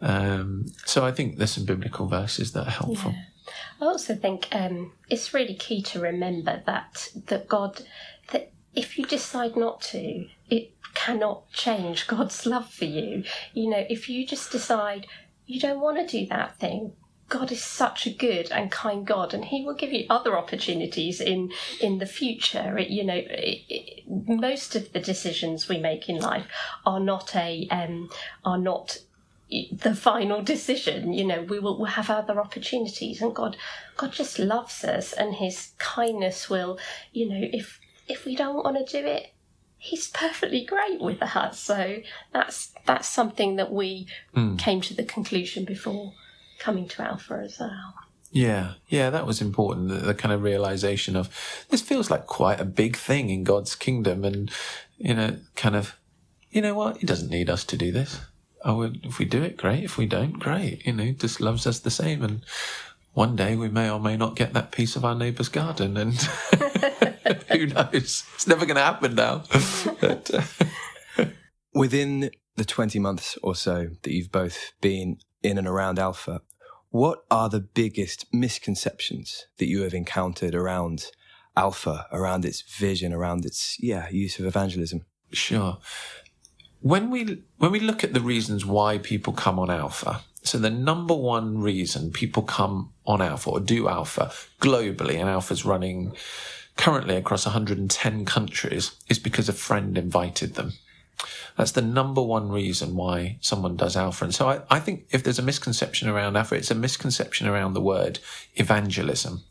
Um, 0.00 0.66
so 0.84 1.04
I 1.04 1.12
think 1.12 1.36
there's 1.36 1.52
some 1.52 1.64
biblical 1.64 2.06
verses 2.06 2.52
that 2.52 2.66
are 2.66 2.70
helpful. 2.70 3.14
I 3.80 3.84
also 3.84 4.14
think 4.14 4.48
um, 4.52 4.92
it's 5.08 5.34
really 5.34 5.54
key 5.54 5.82
to 5.82 6.00
remember 6.00 6.62
that 6.66 7.08
that 7.26 7.48
God, 7.48 7.82
that 8.32 8.52
if 8.74 8.98
you 8.98 9.04
decide 9.04 9.56
not 9.56 9.80
to, 9.82 10.26
it 10.50 10.72
cannot 10.94 11.50
change 11.52 12.06
God's 12.08 12.46
love 12.46 12.70
for 12.70 12.84
you. 12.84 13.24
You 13.54 13.70
know, 13.70 13.84
if 13.88 14.08
you 14.08 14.26
just 14.26 14.50
decide 14.52 15.06
you 15.46 15.58
don't 15.60 15.80
want 15.80 15.98
to 15.98 16.06
do 16.06 16.26
that 16.26 16.58
thing, 16.58 16.92
God 17.28 17.52
is 17.52 17.62
such 17.62 18.06
a 18.06 18.10
good 18.10 18.50
and 18.50 18.70
kind 18.70 19.06
God, 19.06 19.34
and 19.34 19.44
He 19.44 19.62
will 19.64 19.74
give 19.74 19.92
you 19.92 20.06
other 20.08 20.36
opportunities 20.36 21.20
in 21.20 21.52
in 21.80 21.98
the 21.98 22.06
future. 22.06 22.78
It, 22.78 22.88
you 22.88 23.04
know, 23.04 23.16
it, 23.16 23.62
it, 23.68 24.08
most 24.08 24.74
of 24.74 24.92
the 24.92 25.00
decisions 25.00 25.68
we 25.68 25.78
make 25.78 26.08
in 26.08 26.18
life 26.18 26.46
are 26.86 27.00
not 27.00 27.36
a 27.36 27.68
um, 27.70 28.08
are 28.44 28.58
not 28.58 28.98
the 29.50 29.94
final 29.94 30.42
decision. 30.42 31.12
You 31.12 31.26
know, 31.26 31.42
we 31.42 31.58
will 31.58 31.78
we'll 31.78 31.90
have 31.90 32.08
other 32.08 32.40
opportunities, 32.40 33.20
and 33.20 33.34
God, 33.34 33.56
God 33.96 34.12
just 34.12 34.38
loves 34.38 34.82
us, 34.84 35.12
and 35.12 35.34
His 35.34 35.72
kindness 35.78 36.48
will, 36.48 36.78
you 37.12 37.28
know, 37.28 37.48
if 37.52 37.78
if 38.06 38.24
we 38.24 38.36
don't 38.36 38.64
want 38.64 38.86
to 38.86 39.00
do 39.02 39.06
it, 39.06 39.32
He's 39.76 40.08
perfectly 40.08 40.64
great 40.64 41.00
with 41.00 41.22
us. 41.22 41.60
So 41.60 41.98
that's 42.32 42.72
that's 42.86 43.08
something 43.08 43.56
that 43.56 43.70
we 43.70 44.06
mm. 44.34 44.58
came 44.58 44.80
to 44.80 44.94
the 44.94 45.04
conclusion 45.04 45.66
before 45.66 46.14
coming 46.58 46.88
to 46.88 47.02
Alpha 47.02 47.40
as 47.44 47.58
well. 47.58 47.94
Yeah, 48.30 48.74
yeah, 48.88 49.10
that 49.10 49.26
was 49.26 49.40
important. 49.40 49.88
The, 49.88 49.96
the, 49.96 50.14
kind 50.14 50.32
of 50.32 50.42
realization 50.42 51.16
of 51.16 51.30
this 51.70 51.80
feels 51.80 52.10
like 52.10 52.26
quite 52.26 52.60
a 52.60 52.64
big 52.64 52.96
thing 52.96 53.30
in 53.30 53.42
God's 53.42 53.74
kingdom, 53.74 54.24
and 54.24 54.50
you 54.98 55.14
know, 55.14 55.36
kind 55.56 55.74
of, 55.74 55.96
you 56.50 56.60
know 56.60 56.74
what? 56.74 56.98
He 56.98 57.06
doesn't 57.06 57.30
need 57.30 57.48
us 57.48 57.64
to 57.64 57.76
do 57.76 57.90
this. 57.90 58.20
Oh, 58.64 58.82
if 59.02 59.18
we 59.18 59.24
do 59.24 59.42
it, 59.42 59.56
great. 59.56 59.84
If 59.84 59.96
we 59.96 60.06
don't, 60.06 60.38
great. 60.38 60.84
You 60.84 60.92
know, 60.92 61.12
just 61.12 61.40
loves 61.40 61.66
us 61.66 61.78
the 61.78 61.90
same. 61.90 62.22
And 62.22 62.44
one 63.14 63.34
day 63.34 63.56
we 63.56 63.68
may 63.68 63.88
or 63.88 64.00
may 64.00 64.16
not 64.16 64.36
get 64.36 64.52
that 64.52 64.72
piece 64.72 64.94
of 64.94 65.04
our 65.04 65.14
neighbour's 65.14 65.48
garden, 65.48 65.96
and 65.96 66.14
who 67.48 67.66
knows? 67.66 68.24
It's 68.34 68.46
never 68.46 68.66
going 68.66 68.76
to 68.76 68.82
happen 68.82 69.14
now. 69.14 69.44
but, 70.00 70.30
uh... 70.34 71.24
Within 71.72 72.30
the 72.56 72.64
20 72.64 72.98
months 72.98 73.38
or 73.42 73.54
so 73.54 73.88
that 74.02 74.12
you've 74.12 74.32
both 74.32 74.72
been 74.80 75.18
in 75.42 75.58
and 75.58 75.66
around 75.66 75.98
Alpha, 75.98 76.42
what 76.90 77.24
are 77.30 77.48
the 77.48 77.60
biggest 77.60 78.26
misconceptions 78.32 79.46
that 79.58 79.66
you 79.66 79.82
have 79.82 79.94
encountered 79.94 80.54
around 80.54 81.06
Alpha, 81.56 82.06
around 82.12 82.44
its 82.44 82.62
vision, 82.62 83.12
around 83.12 83.44
its 83.44 83.76
yeah 83.80 84.08
use 84.08 84.38
of 84.38 84.46
evangelism? 84.46 85.04
Sure. 85.32 85.78
When 86.80 87.10
we 87.10 87.42
when 87.58 87.72
we 87.72 87.80
look 87.80 88.04
at 88.04 88.14
the 88.14 88.20
reasons 88.20 88.64
why 88.64 88.98
people 88.98 89.32
come 89.32 89.58
on 89.58 89.68
Alpha, 89.68 90.20
so 90.42 90.56
the 90.58 90.70
number 90.70 91.14
one 91.14 91.60
reason 91.60 92.10
people 92.10 92.42
come 92.42 92.92
on 93.04 93.20
Alpha 93.20 93.50
or 93.50 93.60
do 93.60 93.88
Alpha 93.88 94.30
globally, 94.60 95.16
and 95.16 95.28
Alpha's 95.28 95.64
running 95.64 96.14
currently 96.76 97.16
across 97.16 97.44
110 97.44 98.24
countries, 98.24 98.92
is 99.08 99.18
because 99.18 99.48
a 99.48 99.52
friend 99.52 99.98
invited 99.98 100.54
them. 100.54 100.72
That's 101.56 101.72
the 101.72 101.82
number 101.82 102.22
one 102.22 102.50
reason 102.50 102.94
why 102.94 103.38
someone 103.40 103.76
does 103.76 103.96
alpha. 103.96 104.24
And 104.24 104.34
so 104.34 104.48
I, 104.48 104.60
I 104.70 104.80
think 104.80 105.06
if 105.10 105.22
there's 105.22 105.38
a 105.38 105.42
misconception 105.42 106.08
around 106.08 106.36
alpha, 106.36 106.54
it's 106.54 106.70
a 106.70 106.76
misconception 106.76 107.46
around 107.46 107.74
the 107.74 107.80
word 107.80 108.20
evangelism. 108.54 109.42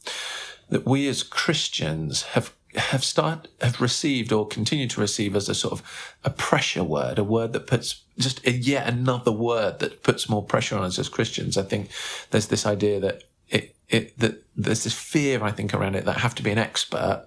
That 0.69 0.86
we 0.86 1.07
as 1.07 1.24
Christians 1.24 2.24
have 2.24 2.53
have 2.75 3.03
start 3.03 3.47
have 3.62 3.81
received 3.81 4.31
or 4.31 4.47
continue 4.47 4.88
to 4.88 5.01
receive 5.01 5.36
as 5.36 5.50
a 5.50 5.55
sort 5.55 5.74
of 5.74 6.15
a 6.24 6.29
pressure 6.29 6.83
word, 6.83 7.17
a 7.17 7.24
word 7.24 7.53
that 7.53 7.67
puts 7.67 8.03
just 8.17 8.45
a, 8.45 8.51
yet 8.51 8.88
another 8.88 9.31
word 9.31 9.79
that 9.79 10.03
puts 10.03 10.29
more 10.29 10.43
pressure 10.43 10.77
on 10.77 10.83
us 10.83 11.00
as 11.00 11.09
Christians. 11.09 11.57
I 11.57 11.63
think 11.63 11.89
there's 12.31 12.47
this 12.47 12.65
idea 12.65 13.00
that 13.00 13.24
it, 13.50 13.75
it 13.89 14.17
that 14.19 14.43
there's 14.55 14.83
this 14.83 14.93
fear 14.93 15.43
I 15.43 15.51
think 15.51 15.74
around 15.74 15.95
it 15.95 16.05
that 16.05 16.17
I 16.17 16.19
have 16.19 16.36
to 16.36 16.43
be 16.43 16.51
an 16.51 16.57
expert 16.57 17.25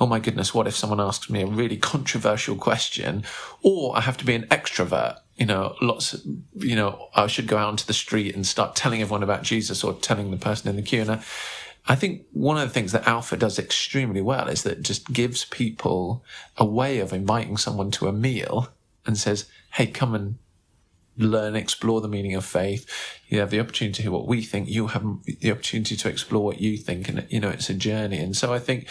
oh 0.00 0.06
my 0.06 0.18
goodness, 0.18 0.54
what 0.54 0.66
if 0.66 0.74
someone 0.74 1.00
asks 1.00 1.28
me 1.28 1.42
a 1.42 1.46
really 1.46 1.76
controversial 1.76 2.56
question? 2.56 3.22
Or 3.62 3.96
I 3.96 4.00
have 4.00 4.16
to 4.16 4.24
be 4.24 4.34
an 4.34 4.46
extrovert. 4.46 5.18
You 5.36 5.46
know, 5.46 5.76
lots, 5.82 6.16
you 6.54 6.74
know, 6.74 7.08
I 7.14 7.26
should 7.26 7.46
go 7.46 7.58
out 7.58 7.70
into 7.70 7.86
the 7.86 7.92
street 7.92 8.34
and 8.34 8.46
start 8.46 8.74
telling 8.74 9.02
everyone 9.02 9.22
about 9.22 9.42
Jesus 9.42 9.84
or 9.84 9.92
telling 9.92 10.30
the 10.30 10.36
person 10.38 10.70
in 10.70 10.76
the 10.76 10.82
queue. 10.82 11.02
And 11.02 11.10
I, 11.12 11.22
I 11.86 11.94
think 11.96 12.22
one 12.32 12.58
of 12.58 12.66
the 12.66 12.72
things 12.72 12.92
that 12.92 13.06
Alpha 13.06 13.36
does 13.36 13.58
extremely 13.58 14.22
well 14.22 14.48
is 14.48 14.62
that 14.62 14.78
it 14.78 14.82
just 14.82 15.12
gives 15.12 15.44
people 15.44 16.24
a 16.56 16.64
way 16.64 16.98
of 16.98 17.12
inviting 17.12 17.56
someone 17.56 17.90
to 17.92 18.08
a 18.08 18.12
meal 18.12 18.68
and 19.06 19.18
says, 19.18 19.50
hey, 19.72 19.86
come 19.86 20.14
and 20.14 20.38
learn, 21.16 21.56
explore 21.56 22.00
the 22.00 22.08
meaning 22.08 22.34
of 22.34 22.44
faith. 22.44 22.86
You 23.28 23.40
have 23.40 23.50
the 23.50 23.60
opportunity 23.60 23.96
to 23.96 24.02
hear 24.02 24.12
what 24.12 24.26
we 24.26 24.42
think. 24.42 24.68
You 24.68 24.88
have 24.88 25.04
the 25.24 25.50
opportunity 25.50 25.96
to 25.96 26.08
explore 26.08 26.44
what 26.44 26.60
you 26.60 26.78
think. 26.78 27.08
And, 27.08 27.26
you 27.28 27.40
know, 27.40 27.50
it's 27.50 27.68
a 27.68 27.74
journey. 27.74 28.18
And 28.18 28.34
so 28.34 28.52
I 28.52 28.58
think, 28.58 28.86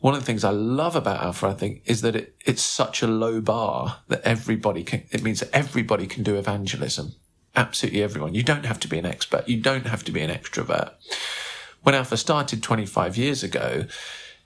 one 0.00 0.14
of 0.14 0.20
the 0.20 0.26
things 0.26 0.44
I 0.44 0.50
love 0.50 0.94
about 0.94 1.22
Alpha, 1.22 1.48
I 1.48 1.54
think, 1.54 1.82
is 1.84 2.02
that 2.02 2.14
it, 2.14 2.36
it's 2.44 2.62
such 2.62 3.02
a 3.02 3.06
low 3.08 3.40
bar 3.40 3.98
that 4.08 4.22
everybody 4.22 4.84
can, 4.84 5.04
it 5.10 5.22
means 5.22 5.40
that 5.40 5.50
everybody 5.52 6.06
can 6.06 6.22
do 6.22 6.36
evangelism. 6.36 7.14
Absolutely 7.56 8.02
everyone. 8.02 8.34
You 8.34 8.44
don't 8.44 8.66
have 8.66 8.78
to 8.80 8.88
be 8.88 8.98
an 8.98 9.06
expert. 9.06 9.48
You 9.48 9.60
don't 9.60 9.86
have 9.86 10.04
to 10.04 10.12
be 10.12 10.20
an 10.20 10.30
extrovert. 10.30 10.92
When 11.82 11.94
Alpha 11.94 12.16
started 12.16 12.62
25 12.62 13.16
years 13.16 13.42
ago, 13.42 13.86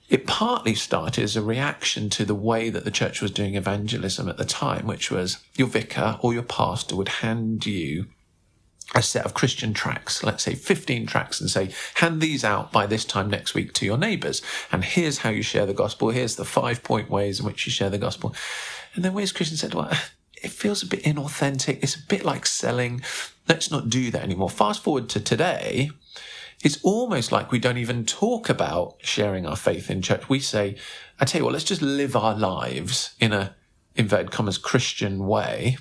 it 0.09 0.25
partly 0.25 0.75
started 0.75 1.23
as 1.23 1.35
a 1.35 1.41
reaction 1.41 2.09
to 2.11 2.25
the 2.25 2.35
way 2.35 2.69
that 2.69 2.83
the 2.83 2.91
church 2.91 3.21
was 3.21 3.31
doing 3.31 3.55
evangelism 3.55 4.27
at 4.27 4.37
the 4.37 4.45
time, 4.45 4.87
which 4.87 5.11
was 5.11 5.39
your 5.55 5.67
vicar 5.67 6.17
or 6.21 6.33
your 6.33 6.43
pastor 6.43 6.95
would 6.95 7.09
hand 7.09 7.65
you 7.65 8.07
a 8.95 9.01
set 9.01 9.25
of 9.25 9.33
Christian 9.33 9.73
tracts, 9.73 10.23
let's 10.23 10.43
say 10.43 10.55
15 10.55 11.05
tracts, 11.05 11.41
and 11.41 11.49
say, 11.49 11.71
hand 11.95 12.21
these 12.21 12.43
out 12.43 12.71
by 12.71 12.85
this 12.85 13.05
time 13.05 13.29
next 13.29 13.53
week 13.53 13.73
to 13.73 13.85
your 13.85 13.97
neighbours. 13.97 14.41
And 14.71 14.83
here's 14.83 15.19
how 15.19 15.29
you 15.29 15.41
share 15.41 15.65
the 15.65 15.73
gospel. 15.73 16.09
Here's 16.09 16.35
the 16.35 16.45
five 16.45 16.83
point 16.83 17.09
ways 17.09 17.39
in 17.39 17.45
which 17.45 17.65
you 17.65 17.71
share 17.71 17.89
the 17.89 17.97
gospel. 17.97 18.35
And 18.95 19.03
then 19.03 19.13
we 19.13 19.27
Christian 19.27 19.57
said, 19.57 19.73
well, 19.73 19.91
it 20.43 20.51
feels 20.51 20.83
a 20.83 20.87
bit 20.87 21.03
inauthentic. 21.03 21.79
It's 21.81 21.95
a 21.95 22.05
bit 22.07 22.23
like 22.23 22.45
selling. 22.45 23.01
Let's 23.47 23.71
not 23.71 23.89
do 23.89 24.11
that 24.11 24.21
anymore. 24.21 24.49
Fast 24.49 24.83
forward 24.83 25.09
to 25.09 25.19
today. 25.19 25.89
It's 26.63 26.79
almost 26.83 27.31
like 27.31 27.51
we 27.51 27.59
don't 27.59 27.77
even 27.77 28.05
talk 28.05 28.49
about 28.49 28.95
sharing 29.01 29.45
our 29.45 29.55
faith 29.55 29.89
in 29.89 30.01
church. 30.01 30.29
We 30.29 30.39
say, 30.39 30.75
I 31.19 31.25
tell 31.25 31.39
you 31.39 31.45
what, 31.45 31.53
let's 31.53 31.65
just 31.65 31.81
live 31.81 32.15
our 32.15 32.35
lives 32.35 33.15
in 33.19 33.33
a 33.33 33.55
inverted 33.95 34.31
commas 34.31 34.57
Christian 34.57 35.25
way. 35.25 35.77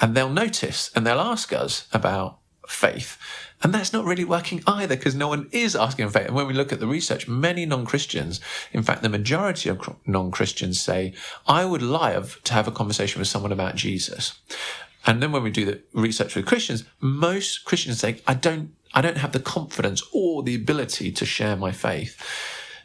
And 0.00 0.14
they'll 0.14 0.28
notice 0.28 0.90
and 0.94 1.06
they'll 1.06 1.20
ask 1.20 1.52
us 1.52 1.88
about 1.92 2.38
faith. 2.68 3.18
And 3.62 3.72
that's 3.72 3.92
not 3.92 4.04
really 4.04 4.24
working 4.24 4.62
either 4.66 4.96
because 4.96 5.14
no 5.14 5.28
one 5.28 5.48
is 5.50 5.74
asking 5.74 6.10
faith. 6.10 6.26
And 6.26 6.34
when 6.34 6.46
we 6.46 6.52
look 6.52 6.72
at 6.72 6.80
the 6.80 6.86
research, 6.86 7.26
many 7.26 7.64
non-Christians, 7.64 8.40
in 8.72 8.82
fact, 8.82 9.02
the 9.02 9.08
majority 9.08 9.70
of 9.70 9.80
non-Christians 10.06 10.78
say, 10.78 11.14
I 11.46 11.64
would 11.64 11.82
love 11.82 12.38
to 12.44 12.52
have 12.52 12.68
a 12.68 12.72
conversation 12.72 13.18
with 13.18 13.28
someone 13.28 13.52
about 13.52 13.74
Jesus. 13.74 14.38
And 15.06 15.22
then 15.22 15.32
when 15.32 15.42
we 15.42 15.50
do 15.50 15.64
the 15.64 15.82
research 15.94 16.34
with 16.34 16.46
Christians, 16.46 16.84
most 17.00 17.64
Christians 17.64 17.98
say, 17.98 18.20
I 18.26 18.34
don't, 18.34 18.74
I 18.92 19.00
don't 19.00 19.18
have 19.18 19.32
the 19.32 19.40
confidence 19.40 20.02
or 20.12 20.42
the 20.42 20.54
ability 20.54 21.12
to 21.12 21.24
share 21.24 21.56
my 21.56 21.72
faith. 21.72 22.20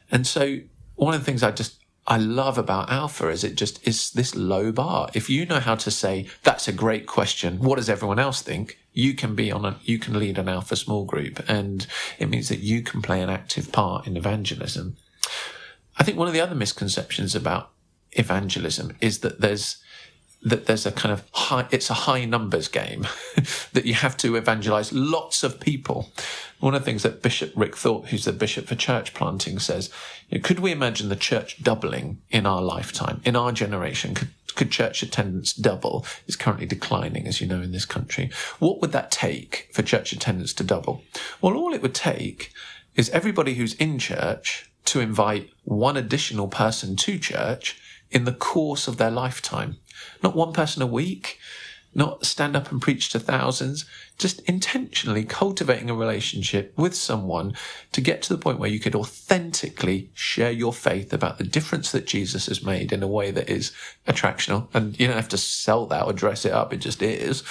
And 0.09 0.25
so 0.25 0.59
one 0.95 1.13
of 1.13 1.19
the 1.19 1.25
things 1.25 1.43
I 1.43 1.51
just 1.51 1.80
I 2.11 2.17
love 2.17 2.57
about 2.57 2.91
Alpha 2.91 3.29
is 3.29 3.45
it 3.45 3.55
just 3.55 3.87
is 3.87 4.11
this 4.11 4.35
low 4.35 4.73
bar. 4.73 5.09
If 5.13 5.29
you 5.29 5.45
know 5.45 5.61
how 5.61 5.75
to 5.75 5.89
say, 5.89 6.27
that's 6.43 6.67
a 6.67 6.73
great 6.73 7.07
question. 7.07 7.59
What 7.59 7.77
does 7.77 7.89
everyone 7.89 8.19
else 8.19 8.41
think? 8.41 8.77
You 8.91 9.13
can 9.13 9.33
be 9.33 9.49
on 9.49 9.63
a, 9.63 9.79
you 9.83 9.97
can 9.97 10.19
lead 10.19 10.37
an 10.37 10.49
Alpha 10.49 10.75
small 10.75 11.05
group 11.05 11.41
and 11.47 11.87
it 12.19 12.27
means 12.27 12.49
that 12.49 12.59
you 12.59 12.81
can 12.81 13.01
play 13.01 13.21
an 13.21 13.29
active 13.29 13.71
part 13.71 14.07
in 14.07 14.17
evangelism. 14.17 14.97
I 15.95 16.03
think 16.03 16.17
one 16.17 16.27
of 16.27 16.33
the 16.33 16.41
other 16.41 16.53
misconceptions 16.53 17.33
about 17.33 17.71
evangelism 18.11 18.97
is 18.99 19.19
that 19.19 19.39
there's, 19.39 19.77
that 20.43 20.65
there's 20.65 20.85
a 20.85 20.91
kind 20.91 21.13
of 21.13 21.23
high, 21.31 21.65
it's 21.71 21.89
a 21.89 21.93
high 21.93 22.25
numbers 22.25 22.67
game, 22.67 23.07
that 23.71 23.85
you 23.85 23.93
have 23.93 24.17
to 24.17 24.35
evangelize 24.35 24.91
lots 24.91 25.43
of 25.43 25.61
people. 25.61 26.11
One 26.61 26.75
of 26.75 26.81
the 26.81 26.85
things 26.85 27.03
that 27.03 27.23
Bishop 27.23 27.51
Ric 27.55 27.75
Thorpe, 27.75 28.07
who's 28.07 28.25
the 28.25 28.31
bishop 28.31 28.67
for 28.67 28.75
church 28.75 29.15
planting, 29.15 29.57
says, 29.57 29.89
could 30.43 30.59
we 30.59 30.71
imagine 30.71 31.09
the 31.09 31.15
church 31.15 31.61
doubling 31.63 32.21
in 32.29 32.45
our 32.45 32.61
lifetime, 32.61 33.19
in 33.25 33.35
our 33.35 33.51
generation? 33.51 34.13
Could, 34.13 34.29
could 34.55 34.71
church 34.71 35.01
attendance 35.01 35.53
double? 35.53 36.05
It's 36.27 36.35
currently 36.35 36.67
declining, 36.67 37.27
as 37.27 37.41
you 37.41 37.47
know, 37.47 37.61
in 37.61 37.71
this 37.71 37.85
country. 37.85 38.29
What 38.59 38.79
would 38.79 38.91
that 38.91 39.09
take 39.09 39.69
for 39.73 39.81
church 39.81 40.13
attendance 40.13 40.53
to 40.53 40.63
double? 40.63 41.03
Well, 41.41 41.55
all 41.57 41.73
it 41.73 41.81
would 41.81 41.95
take 41.95 42.53
is 42.95 43.09
everybody 43.09 43.55
who's 43.55 43.73
in 43.73 43.97
church 43.97 44.69
to 44.85 44.99
invite 44.99 45.49
one 45.63 45.97
additional 45.97 46.47
person 46.47 46.95
to 46.97 47.17
church 47.17 47.81
in 48.11 48.25
the 48.25 48.33
course 48.33 48.87
of 48.87 48.97
their 48.97 49.11
lifetime. 49.11 49.77
Not 50.21 50.35
one 50.35 50.53
person 50.53 50.83
a 50.83 50.87
week, 50.87 51.39
not 51.93 52.25
stand 52.25 52.55
up 52.55 52.71
and 52.71 52.81
preach 52.81 53.09
to 53.09 53.19
thousands, 53.19 53.85
just 54.17 54.39
intentionally 54.41 55.25
cultivating 55.25 55.89
a 55.89 55.95
relationship 55.95 56.73
with 56.77 56.95
someone 56.95 57.53
to 57.91 58.01
get 58.01 58.21
to 58.21 58.33
the 58.33 58.41
point 58.41 58.59
where 58.59 58.69
you 58.69 58.79
could 58.79 58.95
authentically 58.95 60.09
share 60.13 60.51
your 60.51 60.73
faith 60.73 61.11
about 61.11 61.37
the 61.37 61.43
difference 61.43 61.91
that 61.91 62.07
Jesus 62.07 62.45
has 62.47 62.63
made 62.63 62.91
in 62.91 63.03
a 63.03 63.07
way 63.07 63.31
that 63.31 63.49
is 63.49 63.71
attractional. 64.07 64.67
And 64.73 64.97
you 64.99 65.07
don't 65.07 65.15
have 65.15 65.29
to 65.29 65.37
sell 65.37 65.85
that 65.87 66.05
or 66.05 66.13
dress 66.13 66.45
it 66.45 66.53
up, 66.53 66.73
it 66.73 66.77
just 66.77 67.01
is. 67.01 67.43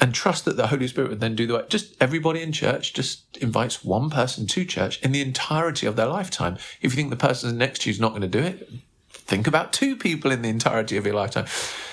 And 0.00 0.14
trust 0.14 0.44
that 0.44 0.56
the 0.56 0.68
Holy 0.68 0.86
Spirit 0.86 1.10
would 1.10 1.20
then 1.20 1.34
do 1.34 1.46
the 1.46 1.54
work. 1.54 1.70
Just 1.70 1.96
everybody 2.00 2.40
in 2.40 2.52
church 2.52 2.94
just 2.94 3.36
invites 3.38 3.84
one 3.84 4.10
person 4.10 4.46
to 4.46 4.64
church 4.64 5.00
in 5.02 5.10
the 5.10 5.22
entirety 5.22 5.86
of 5.86 5.96
their 5.96 6.06
lifetime. 6.06 6.54
If 6.80 6.92
you 6.92 6.96
think 6.96 7.10
the 7.10 7.16
person 7.16 7.56
next 7.58 7.82
to 7.82 7.90
you 7.90 7.94
is 7.94 8.00
not 8.00 8.10
going 8.10 8.22
to 8.22 8.28
do 8.28 8.38
it, 8.38 8.68
think 9.28 9.46
about 9.46 9.72
two 9.72 9.94
people 9.94 10.30
in 10.32 10.42
the 10.42 10.48
entirety 10.48 10.96
of 10.96 11.04
your 11.04 11.14
lifetime. 11.14 11.46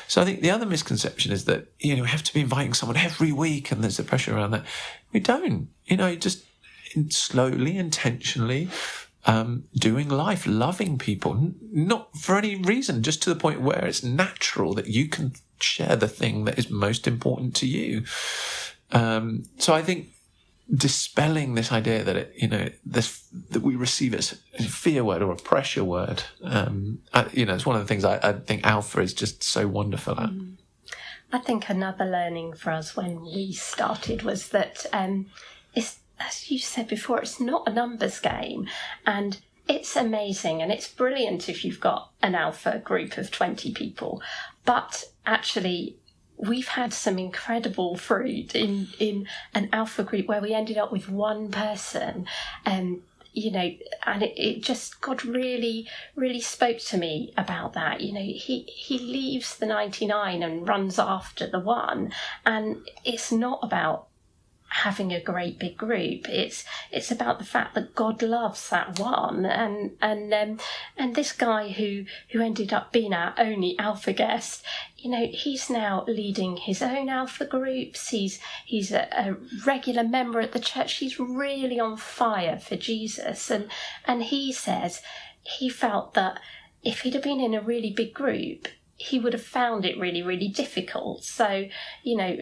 So 0.07 0.21
I 0.21 0.25
think 0.25 0.41
the 0.41 0.51
other 0.51 0.65
misconception 0.65 1.31
is 1.33 1.45
that, 1.45 1.67
you 1.79 1.95
know, 1.95 2.03
we 2.03 2.07
have 2.07 2.23
to 2.23 2.33
be 2.33 2.39
inviting 2.39 2.73
someone 2.73 2.97
every 2.97 3.31
week 3.31 3.71
and 3.71 3.83
there's 3.83 3.97
the 3.97 4.03
pressure 4.03 4.35
around 4.35 4.51
that. 4.51 4.65
We 5.11 5.19
don't, 5.19 5.67
you 5.85 5.97
know, 5.97 6.15
just 6.15 6.45
slowly, 7.09 7.77
intentionally, 7.77 8.69
um, 9.25 9.65
doing 9.73 10.07
life, 10.07 10.47
loving 10.47 10.97
people, 10.97 11.51
not 11.71 12.15
for 12.15 12.37
any 12.37 12.55
reason, 12.55 13.03
just 13.03 13.21
to 13.23 13.29
the 13.29 13.39
point 13.39 13.61
where 13.61 13.85
it's 13.85 14.03
natural 14.03 14.73
that 14.75 14.87
you 14.87 15.09
can 15.09 15.33
share 15.59 15.97
the 15.97 16.07
thing 16.07 16.45
that 16.45 16.57
is 16.57 16.69
most 16.69 17.05
important 17.05 17.53
to 17.57 17.67
you. 17.67 18.05
Um, 18.91 19.43
so 19.57 19.73
I 19.73 19.81
think 19.81 20.09
dispelling 20.73 21.55
this 21.55 21.71
idea 21.71 22.03
that 22.03 22.15
it, 22.15 22.33
you 22.35 22.47
know, 22.47 22.69
this 22.85 23.27
that 23.49 23.61
we 23.61 23.75
receive 23.75 24.13
as 24.13 24.39
a 24.57 24.63
fear 24.63 25.03
word 25.03 25.21
or 25.21 25.31
a 25.31 25.35
pressure 25.35 25.83
word. 25.83 26.23
Um, 26.43 26.99
I, 27.13 27.27
you 27.31 27.45
know, 27.45 27.53
it's 27.53 27.65
one 27.65 27.75
of 27.75 27.81
the 27.81 27.87
things 27.87 28.03
I, 28.03 28.17
I, 28.17 28.33
think 28.33 28.65
Alpha 28.65 29.01
is 29.01 29.13
just 29.13 29.43
so 29.43 29.67
wonderful 29.67 30.19
at. 30.19 30.29
Mm. 30.29 30.55
I 31.31 31.39
think 31.39 31.69
another 31.69 32.05
learning 32.05 32.53
for 32.53 32.71
us 32.71 32.95
when 32.95 33.21
we 33.21 33.51
started 33.53 34.23
was 34.23 34.49
that 34.49 34.85
um, 34.93 35.27
it's 35.73 35.99
as 36.19 36.49
you 36.49 36.59
said 36.59 36.87
before, 36.87 37.19
it's 37.19 37.39
not 37.39 37.67
a 37.67 37.73
numbers 37.73 38.19
game, 38.19 38.67
and 39.05 39.39
it's 39.67 39.95
amazing 39.95 40.61
and 40.61 40.71
it's 40.71 40.87
brilliant 40.87 41.49
if 41.49 41.65
you've 41.65 41.79
got 41.79 42.11
an 42.21 42.35
alpha 42.35 42.79
group 42.83 43.17
of 43.17 43.31
20 43.31 43.73
people 43.73 44.21
but 44.63 45.05
actually 45.25 45.97
we've 46.37 46.67
had 46.69 46.93
some 46.93 47.17
incredible 47.17 47.95
fruit 47.95 48.55
in 48.55 48.87
in 48.99 49.27
an 49.53 49.69
alpha 49.71 50.03
group 50.03 50.27
where 50.27 50.41
we 50.41 50.53
ended 50.53 50.77
up 50.77 50.91
with 50.91 51.09
one 51.09 51.49
person 51.49 52.27
and 52.65 52.95
um, 52.95 53.01
you 53.33 53.51
know 53.51 53.69
and 54.05 54.23
it, 54.23 54.33
it 54.37 54.63
just 54.63 55.01
god 55.01 55.25
really 55.25 55.87
really 56.15 56.41
spoke 56.41 56.77
to 56.79 56.97
me 56.97 57.33
about 57.37 57.73
that. 57.73 58.01
You 58.01 58.13
know 58.13 58.21
he 58.21 58.61
he 58.67 58.99
leaves 58.99 59.57
the 59.57 59.65
99 59.65 60.43
and 60.43 60.67
runs 60.67 60.99
after 60.99 61.47
the 61.47 61.59
one 61.59 62.11
and 62.45 62.77
it's 63.03 63.31
not 63.31 63.59
about 63.61 64.07
having 64.83 65.13
a 65.13 65.21
great 65.21 65.57
big 65.57 65.77
group. 65.77 66.27
It's 66.27 66.65
it's 66.91 67.09
about 67.09 67.39
the 67.39 67.45
fact 67.45 67.75
that 67.75 67.95
God 67.95 68.21
loves 68.21 68.69
that 68.69 68.99
one, 68.99 69.45
and 69.45 69.91
and 70.01 70.33
um, 70.33 70.59
and 70.97 71.15
this 71.15 71.31
guy 71.31 71.69
who 71.69 72.05
who 72.31 72.41
ended 72.41 72.73
up 72.73 72.91
being 72.91 73.13
our 73.13 73.33
only 73.37 73.77
alpha 73.79 74.11
guest, 74.11 74.63
you 74.97 75.09
know, 75.09 75.27
he's 75.27 75.69
now 75.69 76.03
leading 76.07 76.57
his 76.57 76.81
own 76.81 77.07
alpha 77.07 77.45
groups. 77.45 78.09
He's 78.09 78.39
he's 78.65 78.91
a, 78.91 79.07
a 79.11 79.37
regular 79.65 80.03
member 80.03 80.41
at 80.41 80.51
the 80.51 80.59
church. 80.59 80.95
He's 80.95 81.19
really 81.19 81.79
on 81.79 81.95
fire 81.95 82.59
for 82.59 82.75
Jesus, 82.75 83.49
and 83.49 83.69
and 84.05 84.23
he 84.23 84.51
says 84.51 85.01
he 85.43 85.69
felt 85.69 86.15
that 86.15 86.39
if 86.83 87.01
he'd 87.01 87.13
have 87.13 87.23
been 87.23 87.39
in 87.39 87.53
a 87.53 87.61
really 87.61 87.91
big 87.91 88.13
group, 88.13 88.67
he 88.97 89.19
would 89.19 89.33
have 89.33 89.43
found 89.43 89.85
it 89.85 89.99
really, 89.99 90.21
really 90.21 90.47
difficult. 90.47 91.23
So, 91.23 91.65
you 92.03 92.15
know, 92.15 92.37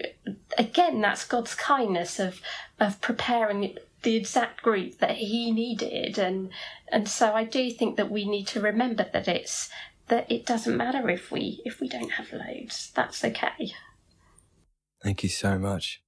again, 0.58 1.02
that's 1.02 1.26
God's 1.26 1.56
kindness 1.56 2.20
of 2.20 2.42
of 2.80 3.02
preparing 3.02 3.78
the 4.04 4.16
exact 4.16 4.62
group 4.62 5.00
that 5.00 5.16
he 5.16 5.52
needed, 5.52 6.18
and 6.18 6.52
and 6.92 7.08
so 7.08 7.34
I 7.34 7.44
do 7.44 7.72
think 7.72 7.98
that 7.98 8.12
we 8.12 8.26
need 8.26 8.48
to 8.48 8.62
remember 8.62 9.06
that 9.14 9.28
it's 9.28 9.70
that 10.08 10.32
it 10.32 10.46
doesn't 10.46 10.78
matter 10.78 11.10
if 11.10 11.32
we 11.32 11.62
if 11.66 11.80
we 11.80 11.90
don't 11.90 12.12
have 12.12 12.32
loads. 12.32 12.92
That's 12.94 13.24
okay. 13.24 13.72
Thank 15.02 15.24
you 15.24 15.30
so 15.30 15.58
much. 15.58 16.02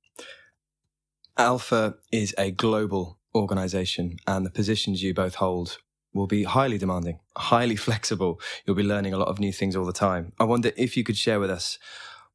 Alpha 1.38 1.96
is 2.12 2.34
a 2.38 2.52
global 2.52 3.20
organization, 3.34 4.18
and 4.28 4.46
the 4.46 4.52
positions 4.52 5.02
you 5.02 5.14
both 5.14 5.36
hold 5.36 5.80
will 6.16 6.28
be 6.28 6.44
highly 6.44 6.78
demanding, 6.80 7.20
highly 7.38 7.76
flexible. 7.88 8.40
You'll 8.66 8.76
be 8.76 8.84
learning 8.84 9.14
a 9.14 9.18
lot 9.18 9.28
of 9.28 9.40
new 9.40 9.54
things 9.54 9.76
all 9.76 9.86
the 9.86 9.94
time. 9.94 10.32
I 10.40 10.46
wonder 10.46 10.72
if 10.76 10.98
you 10.98 11.04
could 11.04 11.18
share 11.18 11.40
with 11.40 11.52
us 11.52 11.78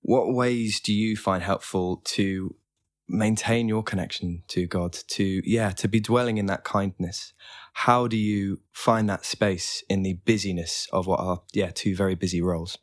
what 0.03 0.33
ways 0.33 0.81
do 0.81 0.93
you 0.93 1.17
find 1.17 1.43
helpful 1.43 2.03
to 2.05 2.55
maintain 3.09 3.69
your 3.69 3.83
connection 3.83 4.43
to 4.49 4.67
God, 4.67 4.93
to, 5.09 5.43
yeah, 5.45 5.71
to 5.71 5.89
be 5.89 5.99
dwelling 5.99 6.39
in 6.39 6.47
that 6.47 6.63
kindness? 6.63 7.33
How 7.73 8.07
do 8.07 8.17
you 8.17 8.61
find 8.71 9.09
that 9.09 9.25
space 9.25 9.83
in 9.89 10.03
the 10.03 10.15
busyness 10.25 10.87
of 10.93 11.07
what 11.07 11.21
are, 11.21 11.43
yeah, 11.53 11.71
two 11.75 11.97
very 11.97 12.15
busy 12.15 12.41
roles? 12.41 12.79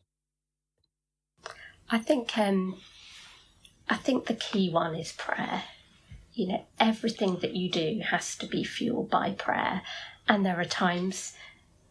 I 1.90 2.00
think, 2.00 2.38
um, 2.38 2.82
I 3.88 3.96
think 3.96 4.26
the 4.26 4.34
key 4.34 4.70
one 4.70 4.96
is 4.96 5.12
prayer. 5.14 5.64
You 6.34 6.48
know, 6.50 6.66
everything 6.80 7.38
that 7.42 7.56
you 7.56 7.72
do 7.72 8.02
has 8.04 8.36
to 8.38 8.48
be 8.48 8.64
fueled 8.64 9.10
by 9.10 9.32
prayer. 9.32 9.82
And 10.28 10.46
there 10.46 10.60
are 10.60 10.66
times, 10.66 11.34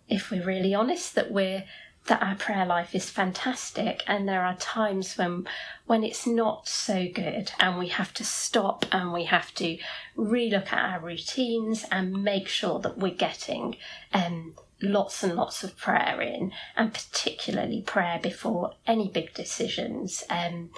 if 0.09 0.31
we're 0.31 0.45
really 0.45 0.75
honest, 0.75 1.15
that 1.15 1.31
we're 1.31 1.65
that 2.07 2.23
our 2.23 2.37
prayer 2.37 2.65
life 2.65 2.95
is 2.95 3.11
fantastic. 3.11 4.03
And 4.07 4.29
there 4.29 4.45
are 4.45 4.57
times 4.57 5.17
when 5.17 5.47
when 5.87 6.05
it's 6.05 6.27
not 6.27 6.69
so 6.69 7.09
good 7.13 7.53
and 7.59 7.79
we 7.79 7.89
have 7.89 8.15
to 8.15 8.25
stop 8.25 8.87
and 8.93 9.13
we 9.13 9.25
have 9.25 9.55
to 9.55 9.79
relook 10.17 10.73
at 10.73 10.95
our 10.95 11.01
routines 11.01 11.85
and 11.91 12.23
make 12.25 12.49
sure 12.49 12.79
that 12.81 12.99
we're 12.99 13.15
getting 13.15 13.77
um, 14.13 14.55
lots 14.83 15.23
and 15.23 15.35
lots 15.35 15.65
of 15.65 15.77
prayer 15.77 16.21
in 16.21 16.53
and 16.77 16.93
particularly 16.93 17.83
prayer 17.83 18.19
before 18.23 18.75
any 18.87 19.09
big 19.09 19.33
decisions 19.35 20.23
um, 20.29 20.71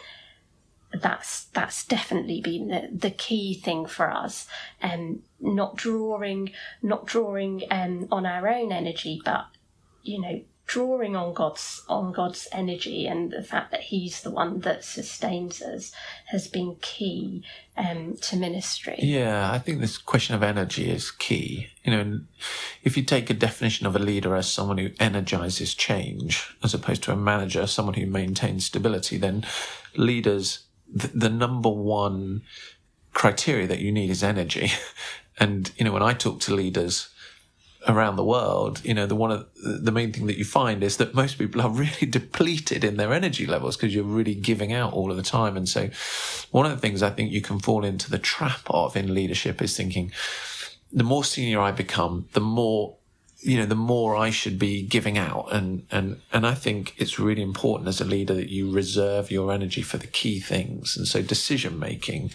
that's 0.93 1.45
that's 1.47 1.85
definitely 1.85 2.41
been 2.41 2.69
the, 2.69 2.89
the 2.93 3.11
key 3.11 3.55
thing 3.55 3.85
for 3.85 4.11
us 4.11 4.47
um 4.83 5.21
not 5.41 5.77
drawing 5.77 6.51
not 6.83 7.07
drawing 7.07 7.63
um 7.71 8.09
on 8.11 8.25
our 8.25 8.49
own 8.49 8.73
energy 8.73 9.21
but 9.25 9.47
you 10.03 10.21
know 10.21 10.41
drawing 10.69 11.17
on 11.17 11.33
God's 11.33 11.83
on 11.89 12.13
God's 12.13 12.47
energy 12.53 13.07
and 13.07 13.33
the 13.33 13.43
fact 13.43 13.73
that 13.73 13.81
He's 13.81 14.21
the 14.21 14.31
one 14.31 14.61
that 14.61 14.85
sustains 14.85 15.61
us 15.63 15.91
has 16.27 16.47
been 16.47 16.77
key 16.81 17.43
um, 17.77 18.17
to 18.21 18.37
ministry. 18.37 18.97
Yeah, 18.99 19.51
I 19.51 19.59
think 19.59 19.81
this 19.81 19.97
question 19.97 20.37
of 20.37 20.43
energy 20.43 20.91
is 20.91 21.11
key. 21.11 21.69
You 21.85 21.93
know, 21.93 22.21
if 22.85 22.97
you 22.97 23.03
take 23.03 23.31
a 23.31 23.35
definition 23.35 23.87
of 23.87 23.97
a 23.97 23.99
leader 23.99 24.37
as 24.37 24.49
someone 24.49 24.79
who 24.79 24.91
energizes 25.01 25.75
change, 25.75 26.55
as 26.63 26.75
opposed 26.75 27.03
to 27.05 27.13
a 27.13 27.17
manager, 27.17 27.67
someone 27.67 27.95
who 27.95 28.07
maintains 28.07 28.67
stability, 28.67 29.17
then 29.17 29.47
leaders 29.97 30.68
the, 30.93 31.09
the 31.09 31.29
number 31.29 31.69
one 31.69 32.43
criteria 33.13 33.67
that 33.67 33.81
you 33.81 33.93
need 33.93 34.11
is 34.11 34.23
energy. 34.23 34.71
And, 35.41 35.71
you 35.77 35.85
know, 35.85 35.93
when 35.93 36.03
I 36.03 36.15
talk 36.15 36.41
to 36.41 36.53
leaders, 36.53 37.11
around 37.87 38.17
the 38.17 38.25
world, 38.25 38.85
you 38.85 38.93
know, 38.93 39.07
the 39.07 39.15
one 39.15 39.31
of 39.31 39.47
the 39.63 39.93
main 39.93 40.13
thing 40.13 40.27
that 40.27 40.37
you 40.37 40.45
find 40.45 40.83
is 40.83 40.97
that 40.97 41.15
most 41.15 41.39
people 41.39 41.61
are 41.61 41.71
really 41.85 42.07
depleted 42.07 42.85
in 42.85 42.97
their 42.97 43.13
energy 43.13 43.47
levels 43.47 43.77
because 43.77 43.95
you're 43.95 44.05
really 44.05 44.35
giving 44.35 44.73
out 44.73 44.93
all 44.93 45.11
of 45.11 45.17
the 45.17 45.23
time. 45.23 45.57
And 45.57 45.69
so 45.69 45.89
one 46.51 46.67
of 46.67 46.73
the 46.73 46.79
things 46.79 47.03
I 47.03 47.11
think 47.11 47.31
you 47.31 47.41
can 47.41 47.59
fall 47.59 47.85
into 47.85 48.11
the 48.11 48.19
trap 48.19 48.63
of 48.69 48.97
in 48.97 49.15
leadership 49.15 49.63
is 49.63 49.77
thinking 49.77 50.13
the 50.93 51.05
more 51.05 51.25
senior 51.25 51.61
I 51.61 51.71
become, 51.71 52.29
the 52.33 52.41
more 52.41 52.97
you 53.41 53.57
know, 53.57 53.67
the 53.67 53.75
more 53.75 54.17
I 54.17 54.31
should 54.31 54.59
be 54.59 54.83
giving 54.83 55.17
out. 55.17 55.53
And, 55.53 55.87
and, 55.91 56.21
and 56.33 56.47
I 56.47 56.55
think 56.55 56.95
it's 56.99 57.19
really 57.19 57.43
important 57.43 57.89
as 57.89 58.01
a 58.01 58.05
leader 58.05 58.35
that 58.35 58.51
you 58.51 58.71
reserve 58.71 59.31
your 59.31 59.53
energy 59.53 59.83
for 59.83 59.97
the 59.97 60.09
key 60.09 60.41
things. 60.41 60.97
And 60.97 61.07
so 61.07 61.23
decision 61.23 61.79
making, 61.79 62.33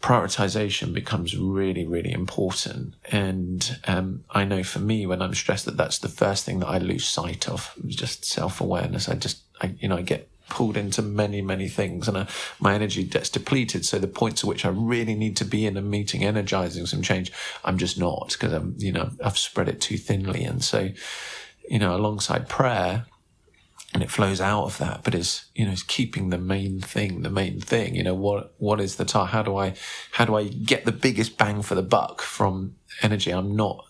prioritization 0.00 0.92
becomes 0.92 1.36
really, 1.36 1.84
really 1.84 2.12
important. 2.12 2.94
And, 3.10 3.78
um, 3.88 4.24
I 4.30 4.44
know 4.44 4.62
for 4.62 4.78
me, 4.78 5.04
when 5.04 5.20
I'm 5.20 5.34
stressed 5.34 5.64
that 5.64 5.76
that's 5.76 5.98
the 5.98 6.08
first 6.08 6.44
thing 6.44 6.60
that 6.60 6.68
I 6.68 6.78
lose 6.78 7.06
sight 7.06 7.48
of, 7.48 7.74
just 7.86 8.24
self 8.24 8.60
awareness. 8.60 9.08
I 9.08 9.14
just, 9.14 9.42
I, 9.60 9.74
you 9.80 9.88
know, 9.88 9.96
I 9.96 10.02
get 10.02 10.28
pulled 10.54 10.76
into 10.76 11.02
many, 11.02 11.42
many 11.42 11.68
things 11.68 12.06
and 12.06 12.16
uh, 12.16 12.26
my 12.60 12.74
energy 12.74 13.02
gets 13.02 13.28
depleted. 13.28 13.84
So 13.84 13.98
the 13.98 14.06
points 14.06 14.44
at 14.44 14.48
which 14.48 14.64
I 14.64 14.68
really 14.68 15.16
need 15.16 15.36
to 15.38 15.44
be 15.44 15.66
in 15.66 15.76
a 15.76 15.82
meeting, 15.82 16.22
energizing 16.22 16.86
some 16.86 17.02
change, 17.02 17.32
I'm 17.64 17.76
just 17.76 17.98
not 17.98 18.30
because 18.32 18.52
I'm, 18.52 18.76
you 18.78 18.92
know, 18.92 19.10
I've 19.24 19.36
spread 19.36 19.68
it 19.68 19.80
too 19.80 19.98
thinly. 19.98 20.44
And 20.44 20.62
so, 20.62 20.90
you 21.68 21.80
know, 21.80 21.96
alongside 21.96 22.48
prayer, 22.48 23.06
and 23.92 24.02
it 24.02 24.10
flows 24.10 24.40
out 24.40 24.64
of 24.64 24.78
that, 24.78 25.02
but 25.04 25.14
it's, 25.14 25.46
you 25.54 25.64
know, 25.66 25.72
it's 25.72 25.84
keeping 25.84 26.30
the 26.30 26.38
main 26.38 26.80
thing, 26.80 27.22
the 27.22 27.30
main 27.30 27.60
thing, 27.60 27.94
you 27.94 28.02
know, 28.02 28.14
what, 28.14 28.54
what 28.58 28.80
is 28.80 28.96
the 28.96 29.04
time? 29.04 29.28
How 29.28 29.42
do 29.42 29.56
I, 29.56 29.74
how 30.12 30.24
do 30.24 30.36
I 30.36 30.48
get 30.48 30.84
the 30.84 30.92
biggest 30.92 31.38
bang 31.38 31.62
for 31.62 31.76
the 31.76 31.82
buck 31.82 32.20
from 32.20 32.74
energy? 33.02 33.30
I'm 33.30 33.54
not 33.54 33.84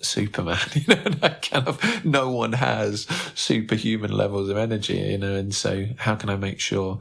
Superman, 0.00 0.58
you 0.74 0.94
know, 0.94 1.02
that 1.20 1.48
kind 1.50 1.68
of 1.68 2.04
no 2.04 2.30
one 2.30 2.54
has 2.54 3.06
superhuman 3.34 4.12
levels 4.12 4.48
of 4.48 4.56
energy, 4.56 4.98
you 4.98 5.18
know, 5.18 5.34
and 5.34 5.54
so 5.54 5.86
how 5.98 6.14
can 6.14 6.30
I 6.30 6.36
make 6.36 6.60
sure 6.60 6.98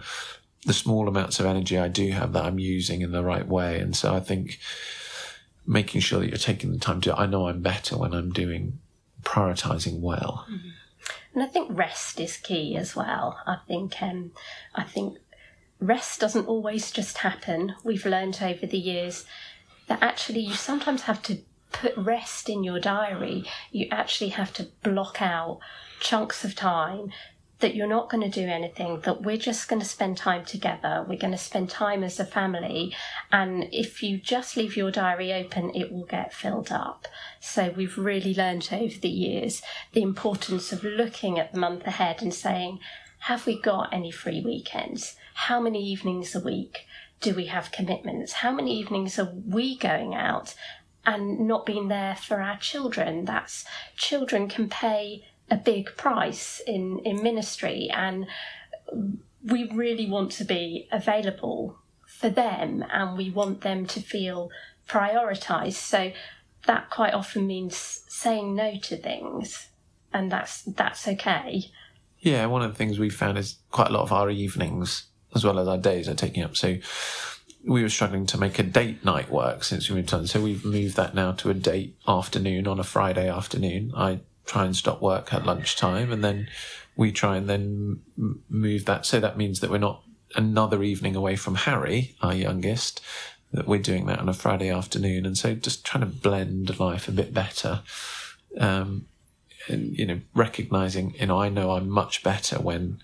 the 0.66 0.74
small 0.74 1.08
amounts 1.08 1.40
of 1.40 1.46
energy 1.46 1.78
I 1.78 1.88
do 1.88 2.12
have 2.12 2.34
that 2.34 2.46
I'm 2.46 2.60
using 2.60 3.02
in 3.02 3.12
the 3.12 3.24
right 3.24 3.48
way? 3.48 3.80
And 3.80 3.96
so 3.96 4.14
I 4.14 4.20
think 4.20 4.60
making 5.66 6.02
sure 6.02 6.20
that 6.20 6.30
you're 6.30 6.38
taking 6.38 6.72
the 6.72 6.80
time 6.80 7.02
to, 7.02 7.16
I 7.16 7.26
know 7.26 7.48
I'm 7.48 7.62
better 7.62 7.98
when 7.98 8.14
I'm 8.14 8.32
doing 8.32 8.80
prioritizing 9.24 10.00
well. 10.00 10.46
Mm-hmm. 10.50 10.70
And 11.34 11.44
I 11.44 11.48
think 11.48 11.70
rest 11.72 12.20
is 12.20 12.38
key 12.38 12.76
as 12.76 12.96
well. 12.96 13.40
I 13.46 13.58
think, 13.68 14.02
um, 14.02 14.32
I 14.74 14.84
think 14.84 15.18
rest 15.80 16.20
doesn't 16.20 16.48
always 16.48 16.92
just 16.92 17.20
happen. 17.20 17.76
We've 17.84 18.06
learned 18.06 18.40
over 18.42 18.66
the 18.66 18.80
years 18.80 19.26
that 19.88 20.02
actually 20.02 20.42
you 20.42 20.54
sometimes 20.54 21.04
have 21.04 21.22
to 21.24 21.40
put 21.72 21.96
rest 21.98 22.50
in 22.50 22.64
your 22.64 22.80
diary, 22.80 23.46
you 23.72 23.88
actually 23.92 24.30
have 24.30 24.54
to 24.54 24.68
block 24.84 25.22
out 25.22 25.60
chunks 26.00 26.44
of 26.44 26.56
time 26.56 27.12
that 27.60 27.76
you're 27.76 27.88
not 27.88 28.10
going 28.10 28.24
to 28.24 28.42
do 28.42 28.48
anything, 28.48 29.02
that 29.02 29.22
we're 29.22 29.38
just 29.38 29.68
going 29.68 29.82
to 29.82 29.88
spend 29.88 30.18
time 30.18 30.46
together. 30.46 31.06
We're 31.08 31.20
going 31.20 31.34
to 31.34 31.38
spend 31.38 31.70
time 31.70 32.04
as 32.04 32.20
a 32.20 32.26
family. 32.26 32.96
And 33.32 33.68
if 33.72 34.02
you 34.02 34.18
just 34.18 34.56
leave 34.56 34.78
your 34.78 34.92
diary 34.92 35.34
open, 35.34 35.76
it 35.76 35.92
will 35.92 36.06
get 36.06 36.34
filled 36.34 36.72
up. 36.72 37.08
So 37.42 37.74
we've 37.76 37.98
really 37.98 38.34
learned 38.34 38.70
over 38.72 38.98
the 38.98 39.10
years 39.10 39.62
the 39.92 40.02
importance 40.02 40.72
of 40.72 40.86
looking 40.86 41.38
at 41.38 41.52
the 41.52 41.60
month 41.60 41.86
ahead 41.86 42.22
and 42.22 42.34
saying, 42.34 42.80
have 43.24 43.46
we 43.46 43.62
got 43.62 43.94
any 43.94 44.12
free 44.12 44.42
weekends? 44.42 45.18
How 45.34 45.60
many 45.60 45.86
evenings 45.86 46.34
a 46.34 46.40
week 46.40 46.86
do 47.20 47.34
we 47.34 47.48
have 47.48 47.74
commitments? 47.74 48.32
How 48.32 48.54
many 48.54 48.80
evenings 48.80 49.20
are 49.20 49.34
we 49.46 49.78
going 49.78 50.16
out 50.16 50.56
and 51.06 51.42
not 51.42 51.66
being 51.66 51.88
there 51.88 52.16
for 52.16 52.42
our 52.42 52.58
children? 52.58 53.26
That's 53.26 53.66
children 53.96 54.48
can 54.48 54.70
pay 54.70 55.26
a 55.50 55.58
big 55.58 55.96
price 55.98 56.62
in, 56.66 57.00
in 57.00 57.24
ministry, 57.24 57.90
and 57.92 58.28
we 59.44 59.70
really 59.72 60.10
want 60.10 60.32
to 60.34 60.44
be 60.44 60.88
available 60.92 61.78
for 62.06 62.30
them 62.30 62.84
and 62.92 63.18
we 63.18 63.30
want 63.30 63.62
them 63.62 63.86
to 63.86 64.02
feel 64.02 64.50
prioritized. 64.88 65.74
So 65.74 66.12
that 66.66 66.90
quite 66.90 67.14
often 67.14 67.48
means 67.48 68.04
saying 68.08 68.56
no 68.56 68.78
to 68.84 68.98
things, 68.98 69.70
and 70.14 70.32
that's 70.32 70.64
that's 70.64 71.08
okay. 71.08 71.72
Yeah, 72.20 72.46
one 72.48 72.62
of 72.62 72.72
the 72.72 72.78
things 72.78 73.00
we 73.00 73.10
found 73.10 73.38
is 73.38 73.58
quite 73.72 73.88
a 73.88 73.94
lot 73.94 74.04
of 74.04 74.12
our 74.12 74.30
evenings 74.30 75.06
as 75.36 75.46
well 75.46 75.60
as 75.60 75.68
our 75.68 75.78
days 75.78 76.10
are 76.10 76.16
taking 76.16 76.44
up. 76.44 76.58
So 76.58 76.78
we 77.66 77.84
were 77.84 77.90
struggling 77.90 78.26
to 78.28 78.38
make 78.38 78.58
a 78.60 78.64
date 78.64 79.04
night 79.04 79.30
work 79.30 79.64
since 79.64 79.90
we 79.90 79.96
moved 79.96 80.14
on. 80.14 80.28
So 80.28 80.42
we've 80.42 80.64
moved 80.64 80.96
that 80.96 81.14
now 81.14 81.34
to 81.34 81.50
a 81.50 81.54
date 81.54 81.98
afternoon 82.08 82.68
on 82.68 82.80
a 82.80 82.84
Friday 82.84 83.30
afternoon. 83.30 83.92
I 83.96 84.22
try 84.46 84.66
and 84.66 84.76
stop 84.76 85.02
work 85.02 85.34
at 85.34 85.46
lunchtime 85.46 86.12
and 86.12 86.24
then 86.24 86.48
we 86.96 87.12
try 87.12 87.38
and 87.38 87.50
then 87.50 88.02
move 88.50 88.86
that. 88.86 89.06
So 89.06 89.20
that 89.20 89.38
means 89.38 89.60
that 89.60 89.70
we're 89.70 89.78
not 89.78 90.04
another 90.36 90.84
evening 90.84 91.16
away 91.16 91.36
from 91.36 91.56
Harry, 91.56 92.16
our 92.22 92.34
youngest, 92.34 93.02
that 93.52 93.68
we're 93.68 93.80
doing 93.80 94.06
that 94.06 94.20
on 94.20 94.30
a 94.30 94.34
Friday 94.34 94.70
afternoon. 94.70 95.26
And 95.26 95.38
so 95.38 95.54
just 95.54 95.86
trying 95.86 96.02
to 96.02 96.10
blend 96.10 96.80
life 96.80 97.08
a 97.08 97.12
bit 97.12 97.34
better. 97.34 97.82
Um, 98.58 99.06
and, 99.68 99.98
you 99.98 100.06
know, 100.06 100.22
recognizing, 100.34 101.14
you 101.16 101.28
know, 101.28 101.40
I 101.40 101.50
know 101.50 101.72
I'm 101.72 101.90
much 101.90 102.24
better 102.24 102.58
when, 102.58 103.02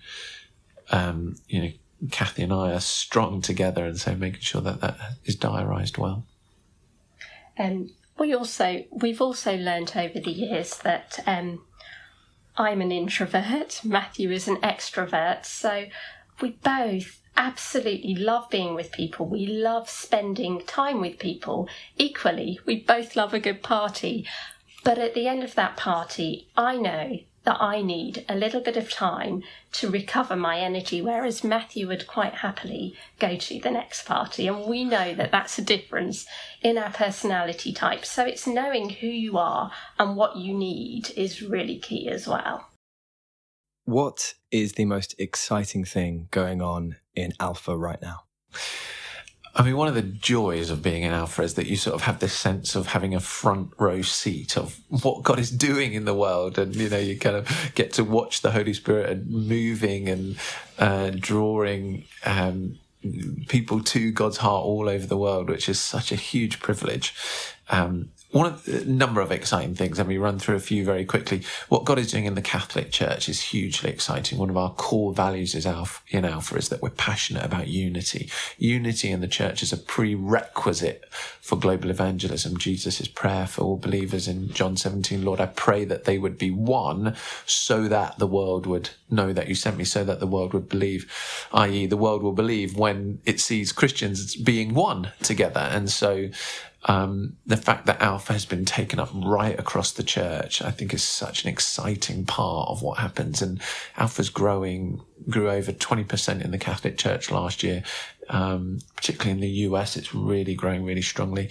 um, 0.90 1.36
you 1.48 1.62
know, 1.62 1.70
Kathy 2.10 2.42
and 2.42 2.52
I 2.52 2.72
are 2.72 2.80
strong 2.80 3.40
together. 3.40 3.86
And 3.86 3.98
so 3.98 4.14
making 4.14 4.40
sure 4.40 4.60
that 4.60 4.80
that 4.80 4.98
is 5.24 5.36
diarised 5.36 5.98
well. 5.98 6.26
Um, 7.58 7.90
we 8.18 8.34
also, 8.34 8.84
we've 8.90 9.20
also 9.20 9.56
learnt 9.56 9.96
over 9.96 10.20
the 10.20 10.30
years 10.30 10.78
that, 10.78 11.22
um, 11.26 11.62
I'm 12.58 12.80
an 12.80 12.92
introvert, 12.92 13.80
Matthew 13.84 14.30
is 14.30 14.48
an 14.48 14.56
extrovert. 14.56 15.44
So 15.44 15.86
we 16.40 16.50
both 16.50 17.20
absolutely 17.36 18.14
love 18.14 18.48
being 18.50 18.74
with 18.74 18.92
people. 18.92 19.26
We 19.26 19.46
love 19.46 19.90
spending 19.90 20.62
time 20.66 21.00
with 21.00 21.18
people. 21.18 21.68
Equally, 21.98 22.58
we 22.64 22.80
both 22.80 23.14
love 23.14 23.34
a 23.34 23.40
good 23.40 23.62
party. 23.62 24.26
But 24.84 24.98
at 24.98 25.14
the 25.14 25.28
end 25.28 25.42
of 25.42 25.54
that 25.56 25.76
party, 25.76 26.48
I 26.56 26.76
know 26.76 27.18
that 27.46 27.62
I 27.62 27.80
need 27.80 28.24
a 28.28 28.34
little 28.34 28.60
bit 28.60 28.76
of 28.76 28.90
time 28.90 29.42
to 29.72 29.88
recover 29.88 30.36
my 30.36 30.58
energy, 30.58 31.00
whereas 31.00 31.42
Matthew 31.42 31.88
would 31.88 32.06
quite 32.06 32.34
happily 32.34 32.94
go 33.18 33.36
to 33.36 33.60
the 33.60 33.70
next 33.70 34.04
party. 34.04 34.46
And 34.46 34.66
we 34.66 34.84
know 34.84 35.14
that 35.14 35.30
that's 35.30 35.58
a 35.58 35.62
difference 35.62 36.26
in 36.60 36.76
our 36.76 36.90
personality 36.90 37.72
types. 37.72 38.10
So 38.10 38.24
it's 38.24 38.46
knowing 38.46 38.90
who 38.90 39.06
you 39.06 39.38
are 39.38 39.70
and 39.98 40.16
what 40.16 40.36
you 40.36 40.52
need 40.52 41.12
is 41.16 41.40
really 41.40 41.78
key 41.78 42.08
as 42.08 42.28
well. 42.28 42.68
What 43.84 44.34
is 44.50 44.72
the 44.72 44.84
most 44.84 45.14
exciting 45.16 45.84
thing 45.84 46.26
going 46.32 46.60
on 46.60 46.96
in 47.14 47.32
Alpha 47.38 47.76
right 47.76 48.02
now? 48.02 48.24
I 49.58 49.62
mean, 49.62 49.78
one 49.78 49.88
of 49.88 49.94
the 49.94 50.02
joys 50.02 50.68
of 50.68 50.82
being 50.82 51.02
in 51.02 51.12
Alpha 51.12 51.42
is 51.42 51.54
that 51.54 51.64
you 51.64 51.76
sort 51.76 51.94
of 51.94 52.02
have 52.02 52.18
this 52.18 52.34
sense 52.34 52.76
of 52.76 52.88
having 52.88 53.14
a 53.14 53.20
front 53.20 53.70
row 53.78 54.02
seat 54.02 54.58
of 54.58 54.78
what 55.02 55.22
God 55.22 55.38
is 55.38 55.50
doing 55.50 55.94
in 55.94 56.04
the 56.04 56.12
world. 56.14 56.58
And, 56.58 56.76
you 56.76 56.90
know, 56.90 56.98
you 56.98 57.18
kind 57.18 57.36
of 57.36 57.72
get 57.74 57.94
to 57.94 58.04
watch 58.04 58.42
the 58.42 58.50
Holy 58.50 58.74
Spirit 58.74 59.08
and 59.08 59.30
moving 59.30 60.10
and 60.10 60.36
uh, 60.78 61.10
drawing 61.14 62.04
um, 62.26 62.78
people 63.48 63.82
to 63.84 64.12
God's 64.12 64.36
heart 64.36 64.66
all 64.66 64.90
over 64.90 65.06
the 65.06 65.16
world, 65.16 65.48
which 65.48 65.70
is 65.70 65.80
such 65.80 66.12
a 66.12 66.16
huge 66.16 66.60
privilege. 66.60 67.14
Um, 67.70 68.10
one 68.36 68.52
of 68.52 68.64
the 68.64 68.84
number 68.84 69.22
of 69.22 69.32
exciting 69.32 69.74
things, 69.74 69.98
and 69.98 70.06
we 70.06 70.18
run 70.18 70.38
through 70.38 70.56
a 70.56 70.60
few 70.60 70.84
very 70.84 71.06
quickly. 71.06 71.42
What 71.70 71.86
God 71.86 71.98
is 71.98 72.10
doing 72.10 72.26
in 72.26 72.34
the 72.34 72.42
Catholic 72.42 72.90
Church 72.92 73.30
is 73.30 73.40
hugely 73.40 73.88
exciting. 73.88 74.38
One 74.38 74.50
of 74.50 74.58
our 74.58 74.72
core 74.74 75.14
values 75.14 75.54
is 75.54 75.64
Alpha, 75.64 76.02
in 76.08 76.26
Alpha 76.26 76.56
is 76.56 76.68
that 76.68 76.82
we're 76.82 76.90
passionate 76.90 77.44
about 77.44 77.68
unity. 77.68 78.30
Unity 78.58 79.10
in 79.10 79.22
the 79.22 79.26
church 79.26 79.62
is 79.62 79.72
a 79.72 79.78
prerequisite 79.78 81.06
for 81.40 81.56
global 81.56 81.88
evangelism. 81.88 82.58
Jesus' 82.58 83.08
prayer 83.08 83.46
for 83.46 83.62
all 83.62 83.76
believers 83.76 84.28
in 84.28 84.52
John 84.52 84.76
17, 84.76 85.24
Lord, 85.24 85.40
I 85.40 85.46
pray 85.46 85.86
that 85.86 86.04
they 86.04 86.18
would 86.18 86.36
be 86.36 86.50
one 86.50 87.16
so 87.46 87.88
that 87.88 88.18
the 88.18 88.26
world 88.26 88.66
would 88.66 88.90
know 89.10 89.32
that 89.32 89.48
you 89.48 89.54
sent 89.54 89.78
me, 89.78 89.84
so 89.84 90.04
that 90.04 90.20
the 90.20 90.26
world 90.26 90.52
would 90.52 90.68
believe, 90.68 91.10
i.e., 91.54 91.86
the 91.86 91.96
world 91.96 92.22
will 92.22 92.32
believe 92.32 92.76
when 92.76 93.18
it 93.24 93.40
sees 93.40 93.72
Christians 93.72 94.36
being 94.36 94.74
one 94.74 95.12
together. 95.22 95.60
And 95.60 95.88
so 95.88 96.28
um, 96.86 97.36
the 97.44 97.56
fact 97.56 97.86
that 97.86 98.00
Alpha 98.00 98.32
has 98.32 98.44
been 98.44 98.64
taken 98.64 99.00
up 99.00 99.10
right 99.12 99.58
across 99.58 99.90
the 99.90 100.04
church, 100.04 100.62
I 100.62 100.70
think 100.70 100.94
is 100.94 101.02
such 101.02 101.42
an 101.42 101.50
exciting 101.50 102.24
part 102.24 102.68
of 102.68 102.80
what 102.80 102.98
happens. 102.98 103.42
And 103.42 103.60
Alpha's 103.96 104.30
growing, 104.30 105.02
grew 105.28 105.50
over 105.50 105.72
20% 105.72 106.44
in 106.44 106.52
the 106.52 106.58
Catholic 106.58 106.96
Church 106.96 107.30
last 107.30 107.64
year. 107.64 107.82
Um, 108.28 108.78
particularly 108.96 109.32
in 109.32 109.40
the 109.40 109.48
US, 109.68 109.96
it's 109.96 110.14
really 110.14 110.54
growing 110.54 110.84
really 110.84 111.02
strongly. 111.02 111.48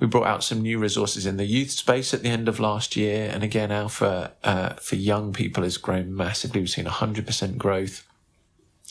We 0.00 0.06
brought 0.06 0.26
out 0.26 0.44
some 0.44 0.60
new 0.60 0.78
resources 0.78 1.24
in 1.26 1.38
the 1.38 1.44
youth 1.44 1.70
space 1.70 2.12
at 2.12 2.22
the 2.22 2.28
end 2.28 2.48
of 2.48 2.60
last 2.60 2.94
year. 2.96 3.30
And 3.32 3.42
again, 3.42 3.72
Alpha, 3.72 4.32
uh, 4.42 4.74
for 4.74 4.96
young 4.96 5.32
people 5.32 5.62
has 5.62 5.78
grown 5.78 6.14
massively. 6.14 6.60
We've 6.60 6.70
seen 6.70 6.86
100% 6.86 7.56
growth 7.56 8.06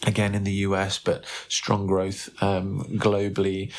again 0.07 0.35
in 0.35 0.43
the 0.43 0.51
US, 0.67 0.99
but 0.99 1.25
strong 1.47 1.87
growth 1.87 2.29
um, 2.41 2.83
globally 2.97 3.71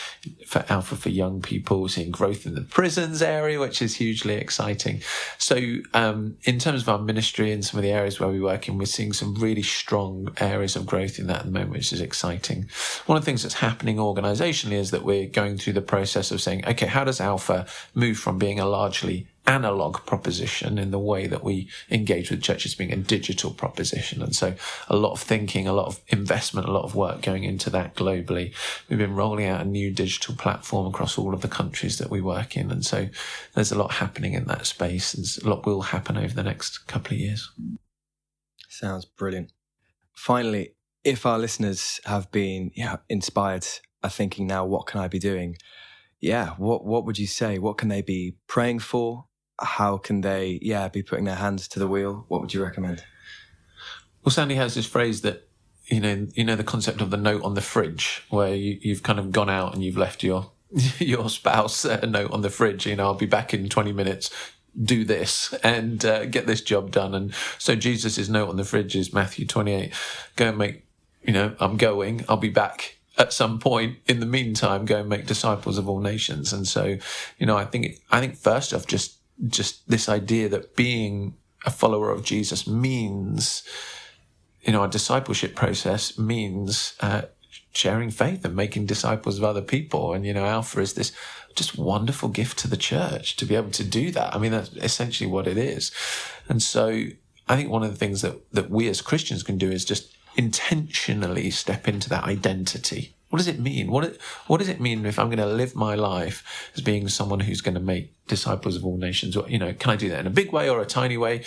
for 0.47 0.65
Alpha 0.69 0.97
for 0.97 1.09
young 1.09 1.41
people, 1.43 1.89
seeing 1.89 2.11
growth 2.11 2.47
in 2.47 2.55
the 2.55 2.63
prisons 2.63 3.23
area, 3.23 3.61
which 3.61 3.83
is 3.83 3.97
hugely 3.97 4.35
exciting. 4.35 5.03
So, 5.39 5.57
um, 5.93 6.37
in 6.45 6.59
terms 6.59 6.83
of 6.83 6.89
our 6.89 6.99
ministry 6.99 7.53
and 7.53 7.65
some 7.65 7.79
of 7.79 7.83
the 7.83 7.93
areas 7.93 8.21
where 8.21 8.29
we 8.29 8.41
work 8.41 8.69
in, 8.69 8.79
we're 8.79 8.87
seeing 8.87 9.13
some 9.13 9.35
really 9.35 9.63
strong 9.63 10.29
areas 10.39 10.77
of 10.77 10.87
growth 10.87 11.19
in 11.19 11.27
that 11.29 11.41
at 11.41 11.45
the 11.47 11.51
moment, 11.51 11.73
which 11.73 11.93
is 11.93 12.01
exciting. 12.01 12.69
One 13.07 13.17
of 13.17 13.25
the 13.25 13.27
things 13.27 13.43
that's 13.43 13.55
happening 13.55 13.97
organizationally 13.97 14.73
is 14.73 14.91
that 14.91 15.05
we're 15.05 15.27
going 15.27 15.59
through 15.59 15.75
the 15.75 15.83
process 15.83 16.31
of 16.31 16.41
saying, 16.41 16.67
okay, 16.67 16.87
how 16.87 17.05
does 17.05 17.21
Alpha 17.21 17.67
move 17.95 18.19
from 18.19 18.39
being 18.39 18.61
a 18.61 18.67
largely 18.67 19.27
analog 19.47 20.05
proposition 20.07 20.79
in 20.79 20.91
the 20.91 20.99
way 20.99 21.27
that 21.27 21.45
we 21.45 21.69
engage 21.91 22.31
with 22.31 22.43
churches 22.43 22.75
being 22.75 22.93
a 22.93 22.97
digital 22.97 23.51
proposition. 23.51 24.23
And 24.23 24.35
so 24.35 24.55
a 24.89 24.97
lot 24.97 25.13
of 25.13 25.21
thinking, 25.21 25.67
a 25.67 25.73
lot 25.73 25.87
of 25.87 26.01
investment, 26.09 26.69
a 26.69 26.73
lot 26.73 26.85
of 26.85 26.95
work 26.95 27.23
going 27.23 27.45
into 27.45 27.69
that 27.71 27.95
globally. 27.95 28.55
We've 28.89 28.99
been 28.99 29.15
rolling 29.15 29.47
out 29.47 29.61
a 29.61 29.69
new 29.69 29.91
digital 29.91 30.35
platform 30.35 30.87
across 30.87 31.19
all 31.19 31.35
of 31.35 31.43
the 31.43 31.49
countries 31.49 31.99
that 31.99 32.11
we 32.11 32.21
work 32.21 32.57
in. 32.57 32.71
And 32.71 32.85
so 32.85 33.09
there's 33.55 33.73
a 33.73 33.79
lot 33.79 33.93
happening 33.93 34.33
in 34.33 34.47
that 34.47 34.67
space 34.67 35.15
and 35.15 35.27
a 35.45 35.49
lot 35.49 35.67
will 35.67 35.83
happen 35.83 36.17
over 36.17 36.35
the 36.35 36.43
next 36.43 36.87
couple 36.87 37.13
of 37.15 37.21
years. 37.21 37.51
Sounds 38.69 39.05
brilliant. 39.05 39.53
Finally, 40.15 40.75
if 41.05 41.27
our 41.27 41.39
listeners 41.39 42.01
have 42.07 42.31
been 42.33 42.71
inspired, 43.09 43.67
are 44.03 44.11
thinking 44.11 44.47
now, 44.47 44.65
what 44.65 44.87
can 44.87 45.01
I 45.01 45.09
be 45.09 45.19
doing? 45.19 45.57
Yeah, 46.21 46.51
what 46.57 46.85
what 46.85 47.05
would 47.05 47.19
you 47.19 47.27
say? 47.27 47.59
What 47.59 47.77
can 47.77 47.89
they 47.89 48.01
be 48.01 48.37
praying 48.47 48.79
for? 48.79 49.27
How 49.61 49.99
can 49.99 50.21
they, 50.21 50.59
yeah, 50.63 50.89
be 50.89 51.03
putting 51.03 51.25
their 51.25 51.37
hands 51.37 51.69
to 51.69 51.79
the 51.79 51.87
wheel? 51.87 52.25
What 52.29 52.41
would 52.41 52.55
you 52.55 52.63
recommend? 52.63 53.05
Well, 54.25 54.33
Sandy 54.33 54.55
has 54.55 54.75
this 54.75 54.87
phrase 54.87 55.21
that 55.23 55.49
you 55.87 56.01
know, 56.01 56.27
you 56.35 56.45
know 56.45 56.57
the 56.57 56.65
concept 56.65 57.01
of 57.01 57.11
the 57.11 57.17
note 57.17 57.43
on 57.43 57.55
the 57.55 57.61
fridge, 57.61 58.25
where 58.31 58.55
you, 58.55 58.79
you've 58.81 59.03
kind 59.03 59.19
of 59.19 59.33
gone 59.33 59.51
out 59.51 59.75
and 59.75 59.85
you've 59.85 59.99
left 59.99 60.23
your 60.23 60.51
your 60.99 61.29
spouse 61.29 61.85
a 61.85 62.07
note 62.07 62.31
on 62.31 62.41
the 62.41 62.51
fridge. 62.51 62.87
You 62.87 62.97
know, 62.97 63.05
I'll 63.05 63.15
be 63.15 63.27
back 63.27 63.53
in 63.53 63.69
twenty 63.69 63.93
minutes. 63.93 64.31
Do 64.83 65.05
this 65.05 65.55
and 65.63 66.05
uh, 66.05 66.25
get 66.25 66.49
this 66.49 66.61
job 66.61 66.91
done. 66.91 67.15
And 67.15 67.33
so 67.59 67.77
Jesus' 67.77 68.29
note 68.29 68.49
on 68.49 68.57
the 68.57 68.65
fridge 68.65 68.97
is 68.97 69.13
Matthew 69.13 69.47
twenty-eight. 69.47 69.93
Go 70.37 70.49
and 70.49 70.59
make. 70.59 70.85
You 71.23 71.33
know, 71.33 71.55
I'm 71.61 71.77
going. 71.77 72.25
I'll 72.29 72.37
be 72.37 72.51
back 72.51 72.97
at 73.17 73.33
some 73.33 73.59
point 73.59 73.99
in 74.07 74.21
the 74.21 74.27
meantime 74.27 74.85
go 74.85 74.99
and 74.99 75.09
make 75.09 75.25
disciples 75.25 75.79
of 75.79 75.89
all 75.89 76.01
nations 76.01 76.53
and 76.53 76.67
so 76.67 76.97
you 77.39 77.47
know 77.47 77.57
i 77.57 77.65
think 77.65 78.01
i 78.11 78.19
think 78.19 78.37
first 78.37 78.75
off 78.75 78.89
just 78.89 79.19
just 79.49 79.89
this 79.89 80.09
idea 80.09 80.49
that 80.49 80.77
being 80.77 81.35
a 81.67 81.71
follower 81.71 82.11
of 82.11 82.25
Jesus 82.25 82.67
means, 82.67 83.63
you 84.63 84.73
know, 84.73 84.85
a 84.85 84.89
discipleship 84.89 85.55
process 85.55 86.19
means 86.19 86.95
uh, 87.01 87.23
sharing 87.73 88.11
faith 88.11 88.45
and 88.45 88.55
making 88.55 88.87
disciples 88.87 89.39
of 89.39 89.45
other 89.45 89.63
people. 89.63 90.13
And, 90.13 90.25
you 90.25 90.33
know, 90.33 90.45
Alpha 90.45 90.81
is 90.81 90.95
this 90.95 91.13
just 91.55 91.79
wonderful 91.79 92.29
gift 92.29 92.59
to 92.59 92.69
the 92.69 92.77
church 92.77 93.37
to 93.37 93.47
be 93.47 93.55
able 93.55 93.71
to 93.71 93.85
do 93.85 94.11
that. 94.11 94.35
I 94.35 94.39
mean, 94.39 94.53
that's 94.53 94.73
essentially 94.77 95.31
what 95.31 95.47
it 95.47 95.57
is. 95.57 95.93
And 96.49 96.63
so 96.63 97.07
I 97.49 97.57
think 97.57 97.71
one 97.71 97.83
of 97.83 97.91
the 97.91 97.97
things 97.97 98.23
that, 98.23 98.51
that 98.53 98.71
we 98.71 98.89
as 98.89 99.01
Christians 99.01 99.43
can 99.43 99.59
do 99.59 99.71
is 99.71 99.85
just 99.85 100.17
intentionally 100.37 101.51
step 101.51 101.87
into 101.87 102.09
that 102.09 102.25
identity 102.25 103.14
what 103.35 103.39
does 103.39 103.49
it 103.49 103.59
mean? 103.59 103.91
What 103.91 104.17
what 104.47 104.59
does 104.59 104.69
it 104.69 104.81
mean 104.81 105.05
if 105.05 105.19
I'm 105.19 105.27
going 105.27 105.39
to 105.39 105.47
live 105.47 105.75
my 105.75 105.97
life 105.97 106.71
as 106.77 106.83
being 106.83 107.09
someone 107.09 107.41
who's 107.41 107.63
going 107.63 107.75
to 107.75 107.81
make 107.81 108.13
disciples 108.29 108.77
of 108.77 108.87
all 108.87 108.97
nations? 108.97 109.35
You 109.49 109.59
know, 109.59 109.73
can 109.73 109.91
I 109.91 109.97
do 109.97 110.09
that 110.11 110.21
in 110.21 110.29
a 110.29 110.31
big 110.31 110.53
way 110.53 110.71
or 110.71 110.81
a 110.81 110.87
tiny 110.87 111.17
way? 111.17 111.43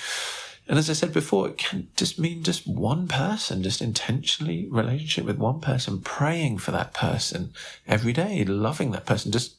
And 0.68 0.78
as 0.78 0.90
I 0.90 0.94
said 0.94 1.14
before, 1.14 1.48
it 1.48 1.58
can 1.58 1.88
just 1.96 2.20
mean 2.20 2.44
just 2.44 2.68
one 2.68 3.08
person, 3.08 3.64
just 3.64 3.82
intentionally 3.82 4.68
relationship 4.70 5.24
with 5.24 5.38
one 5.38 5.62
person, 5.62 6.02
praying 6.02 6.58
for 6.58 6.72
that 6.72 6.94
person 6.94 7.54
every 7.88 8.12
day, 8.12 8.44
loving 8.44 8.92
that 8.92 9.06
person, 9.06 9.32
just 9.32 9.56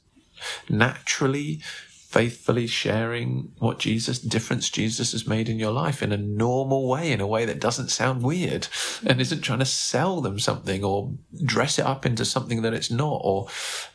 naturally, 0.69 1.63
faithfully 2.09 2.67
sharing 2.67 3.53
what 3.59 3.79
Jesus, 3.79 4.19
difference 4.19 4.71
Jesus 4.71 5.13
has 5.13 5.27
made 5.27 5.47
in 5.47 5.59
your 5.59 5.73
life 5.73 6.03
in 6.03 6.11
a 6.11 6.17
normal 6.17 6.89
way, 6.89 7.13
in 7.13 7.21
a 7.21 7.27
way 7.27 7.45
that 7.45 7.61
doesn't 7.61 7.91
sound 7.91 8.23
weird 8.23 8.67
and 9.05 9.21
isn't 9.21 9.43
trying 9.43 9.59
to 9.59 9.67
sell 9.67 10.23
them 10.23 10.39
something 10.39 10.83
or 10.83 11.13
dress 11.45 11.79
it 11.79 11.85
up 11.85 12.07
into 12.07 12.25
something 12.25 12.63
that 12.63 12.73
it's 12.73 12.91
not 12.91 13.21
or 13.23 13.47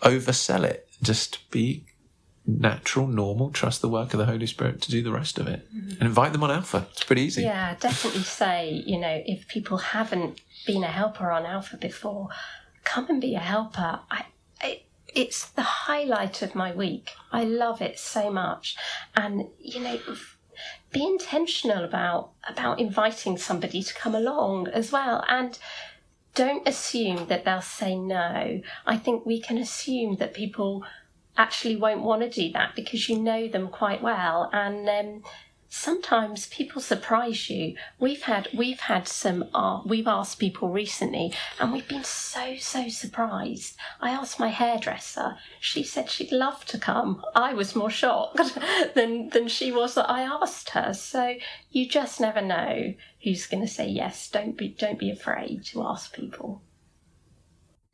oversell 0.04 0.63
it. 0.63 0.88
Just 1.02 1.49
be 1.49 1.88
natural, 2.45 3.08
normal, 3.08 3.49
trust 3.49 3.82
the 3.82 3.89
work 3.89 4.13
of 4.13 4.19
the 4.19 4.28
Holy 4.28 4.45
Spirit 4.45 4.80
to 4.82 4.91
do 4.91 5.02
the 5.02 5.12
rest 5.12 5.39
of 5.39 5.47
it 5.47 5.67
mm-hmm. 5.73 5.93
and 5.93 6.04
invite 6.04 6.34
them 6.34 6.43
on 6.43 6.52
Alpha. 6.52 6.86
It's 6.91 7.04
pretty 7.04 7.23
easy. 7.23 7.41
Yeah, 7.41 7.73
definitely 7.80 8.21
say, 8.21 8.84
you 8.86 8.99
know, 8.99 9.23
if 9.26 9.47
people 9.47 9.78
haven't 9.78 10.39
been 10.67 10.84
a 10.84 10.88
helper 10.88 11.32
on 11.32 11.47
Alpha 11.47 11.78
before, 11.78 12.30
come 12.84 13.10
and 13.10 13.19
be 13.19 13.34
a 13.34 13.39
helper. 13.39 14.02
I, 14.12 14.26
it's 15.15 15.49
the 15.49 15.62
highlight 15.62 16.41
of 16.41 16.56
my 16.56 16.71
week. 16.71 17.12
I 17.32 17.43
love 17.43 17.82
it 17.82 17.99
so 17.99 18.32
much. 18.32 18.76
And, 19.15 19.47
you 19.60 19.80
know, 19.80 19.99
be 20.91 21.04
intentional 21.04 21.84
about 21.84 22.32
about 22.47 22.80
inviting 22.80 23.38
somebody 23.38 23.82
to 23.82 23.93
come 23.93 24.13
along 24.13 24.67
as 24.67 24.91
well 24.91 25.23
and 25.28 25.58
don't 26.36 26.67
assume 26.67 27.28
that 27.28 27.45
they'll 27.45 27.62
say 27.62 27.95
no. 27.95 28.62
I 28.86 28.97
think 28.97 29.26
we 29.26 29.39
can 29.39 29.58
assume 29.58 30.15
that 30.17 30.34
people 30.34 30.84
actually 31.38 31.76
won't 31.76 32.02
want 32.02 32.21
to 32.21 32.30
do 32.30 32.52
that 32.54 32.76
because 32.76 33.10
you 33.10 33.19
know 33.19 33.47
them 33.47 33.67
quite 33.67 34.02
well 34.02 34.49
and 34.54 34.88
um, 34.88 35.23
sometimes 35.73 36.45
people 36.49 36.79
surprise 36.79 37.49
you 37.49 37.75
we've 37.99 38.21
had 38.21 38.47
we've 38.53 38.81
had 38.81 39.07
some 39.07 39.43
uh, 39.55 39.81
we've 39.83 40.07
asked 40.07 40.38
people 40.38 40.69
recently 40.69 41.33
and 41.59 41.73
we've 41.73 41.88
been 41.88 42.03
so 42.03 42.55
so 42.59 42.88
surprised 42.88 43.75
i 43.99 44.12
asked 44.12 44.39
my 44.39 44.49
hairdresser 44.49 45.36
she 45.59 45.81
said 45.81 46.07
she'd 46.07 46.31
love 46.31 46.63
to 46.63 46.77
come 46.77 47.25
i 47.36 47.55
was 47.55 47.75
more 47.75 47.89
shocked 47.89 48.55
than 48.93 49.29
than 49.29 49.47
she 49.47 49.71
was 49.71 49.95
that 49.95 50.07
i 50.07 50.21
asked 50.21 50.69
her 50.69 50.93
so 50.93 51.33
you 51.71 51.89
just 51.89 52.21
never 52.21 52.39
know 52.39 52.93
who's 53.23 53.47
going 53.47 53.63
to 53.65 53.67
say 53.67 53.88
yes 53.88 54.29
don't 54.29 54.55
be 54.55 54.67
don't 54.69 54.99
be 54.99 55.09
afraid 55.09 55.65
to 55.65 55.83
ask 55.83 56.13
people 56.13 56.62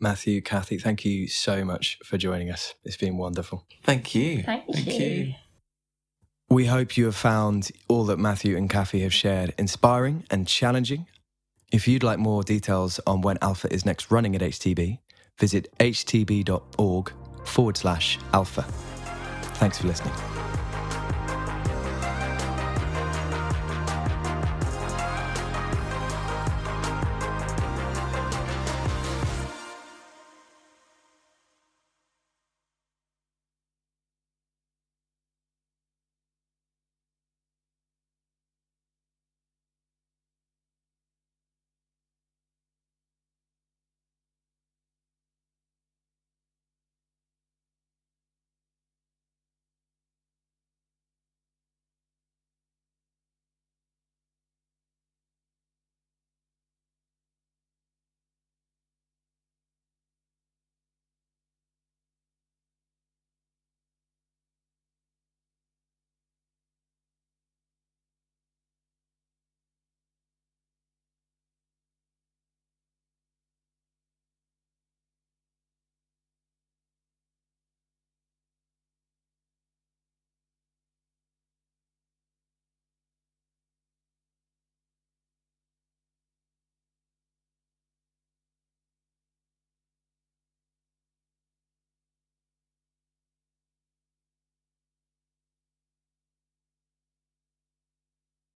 Matthew, 0.01 0.41
Kathy, 0.41 0.77
thank 0.77 1.03
you 1.03 1.27
so 1.27 1.65
much 1.65 1.99
for 2.05 2.17
joining 2.17 2.49
us. 2.49 2.73
It's 2.85 2.95
been 2.95 3.17
wonderful. 3.17 3.65
Thank 3.83 4.15
you. 4.15 4.43
Thank 4.43 4.87
you. 4.87 5.33
We 6.49 6.65
hope 6.65 6.97
you 6.97 7.05
have 7.05 7.15
found 7.15 7.71
all 7.87 8.05
that 8.05 8.17
Matthew 8.17 8.57
and 8.57 8.67
Kathy 8.67 9.01
have 9.01 9.13
shared 9.13 9.53
inspiring 9.59 10.25
and 10.31 10.47
challenging. 10.47 11.05
If 11.71 11.87
you'd 11.87 12.01
like 12.01 12.17
more 12.17 12.41
details 12.41 12.99
on 13.05 13.21
when 13.21 13.37
Alpha 13.43 13.71
is 13.71 13.85
next 13.85 14.09
running 14.09 14.35
at 14.35 14.41
HTB, 14.41 14.97
visit 15.37 15.71
htb.org 15.79 17.13
forward 17.45 17.77
slash 17.77 18.17
alpha. 18.33 18.63
Thanks 19.59 19.77
for 19.77 19.85
listening. 19.85 20.38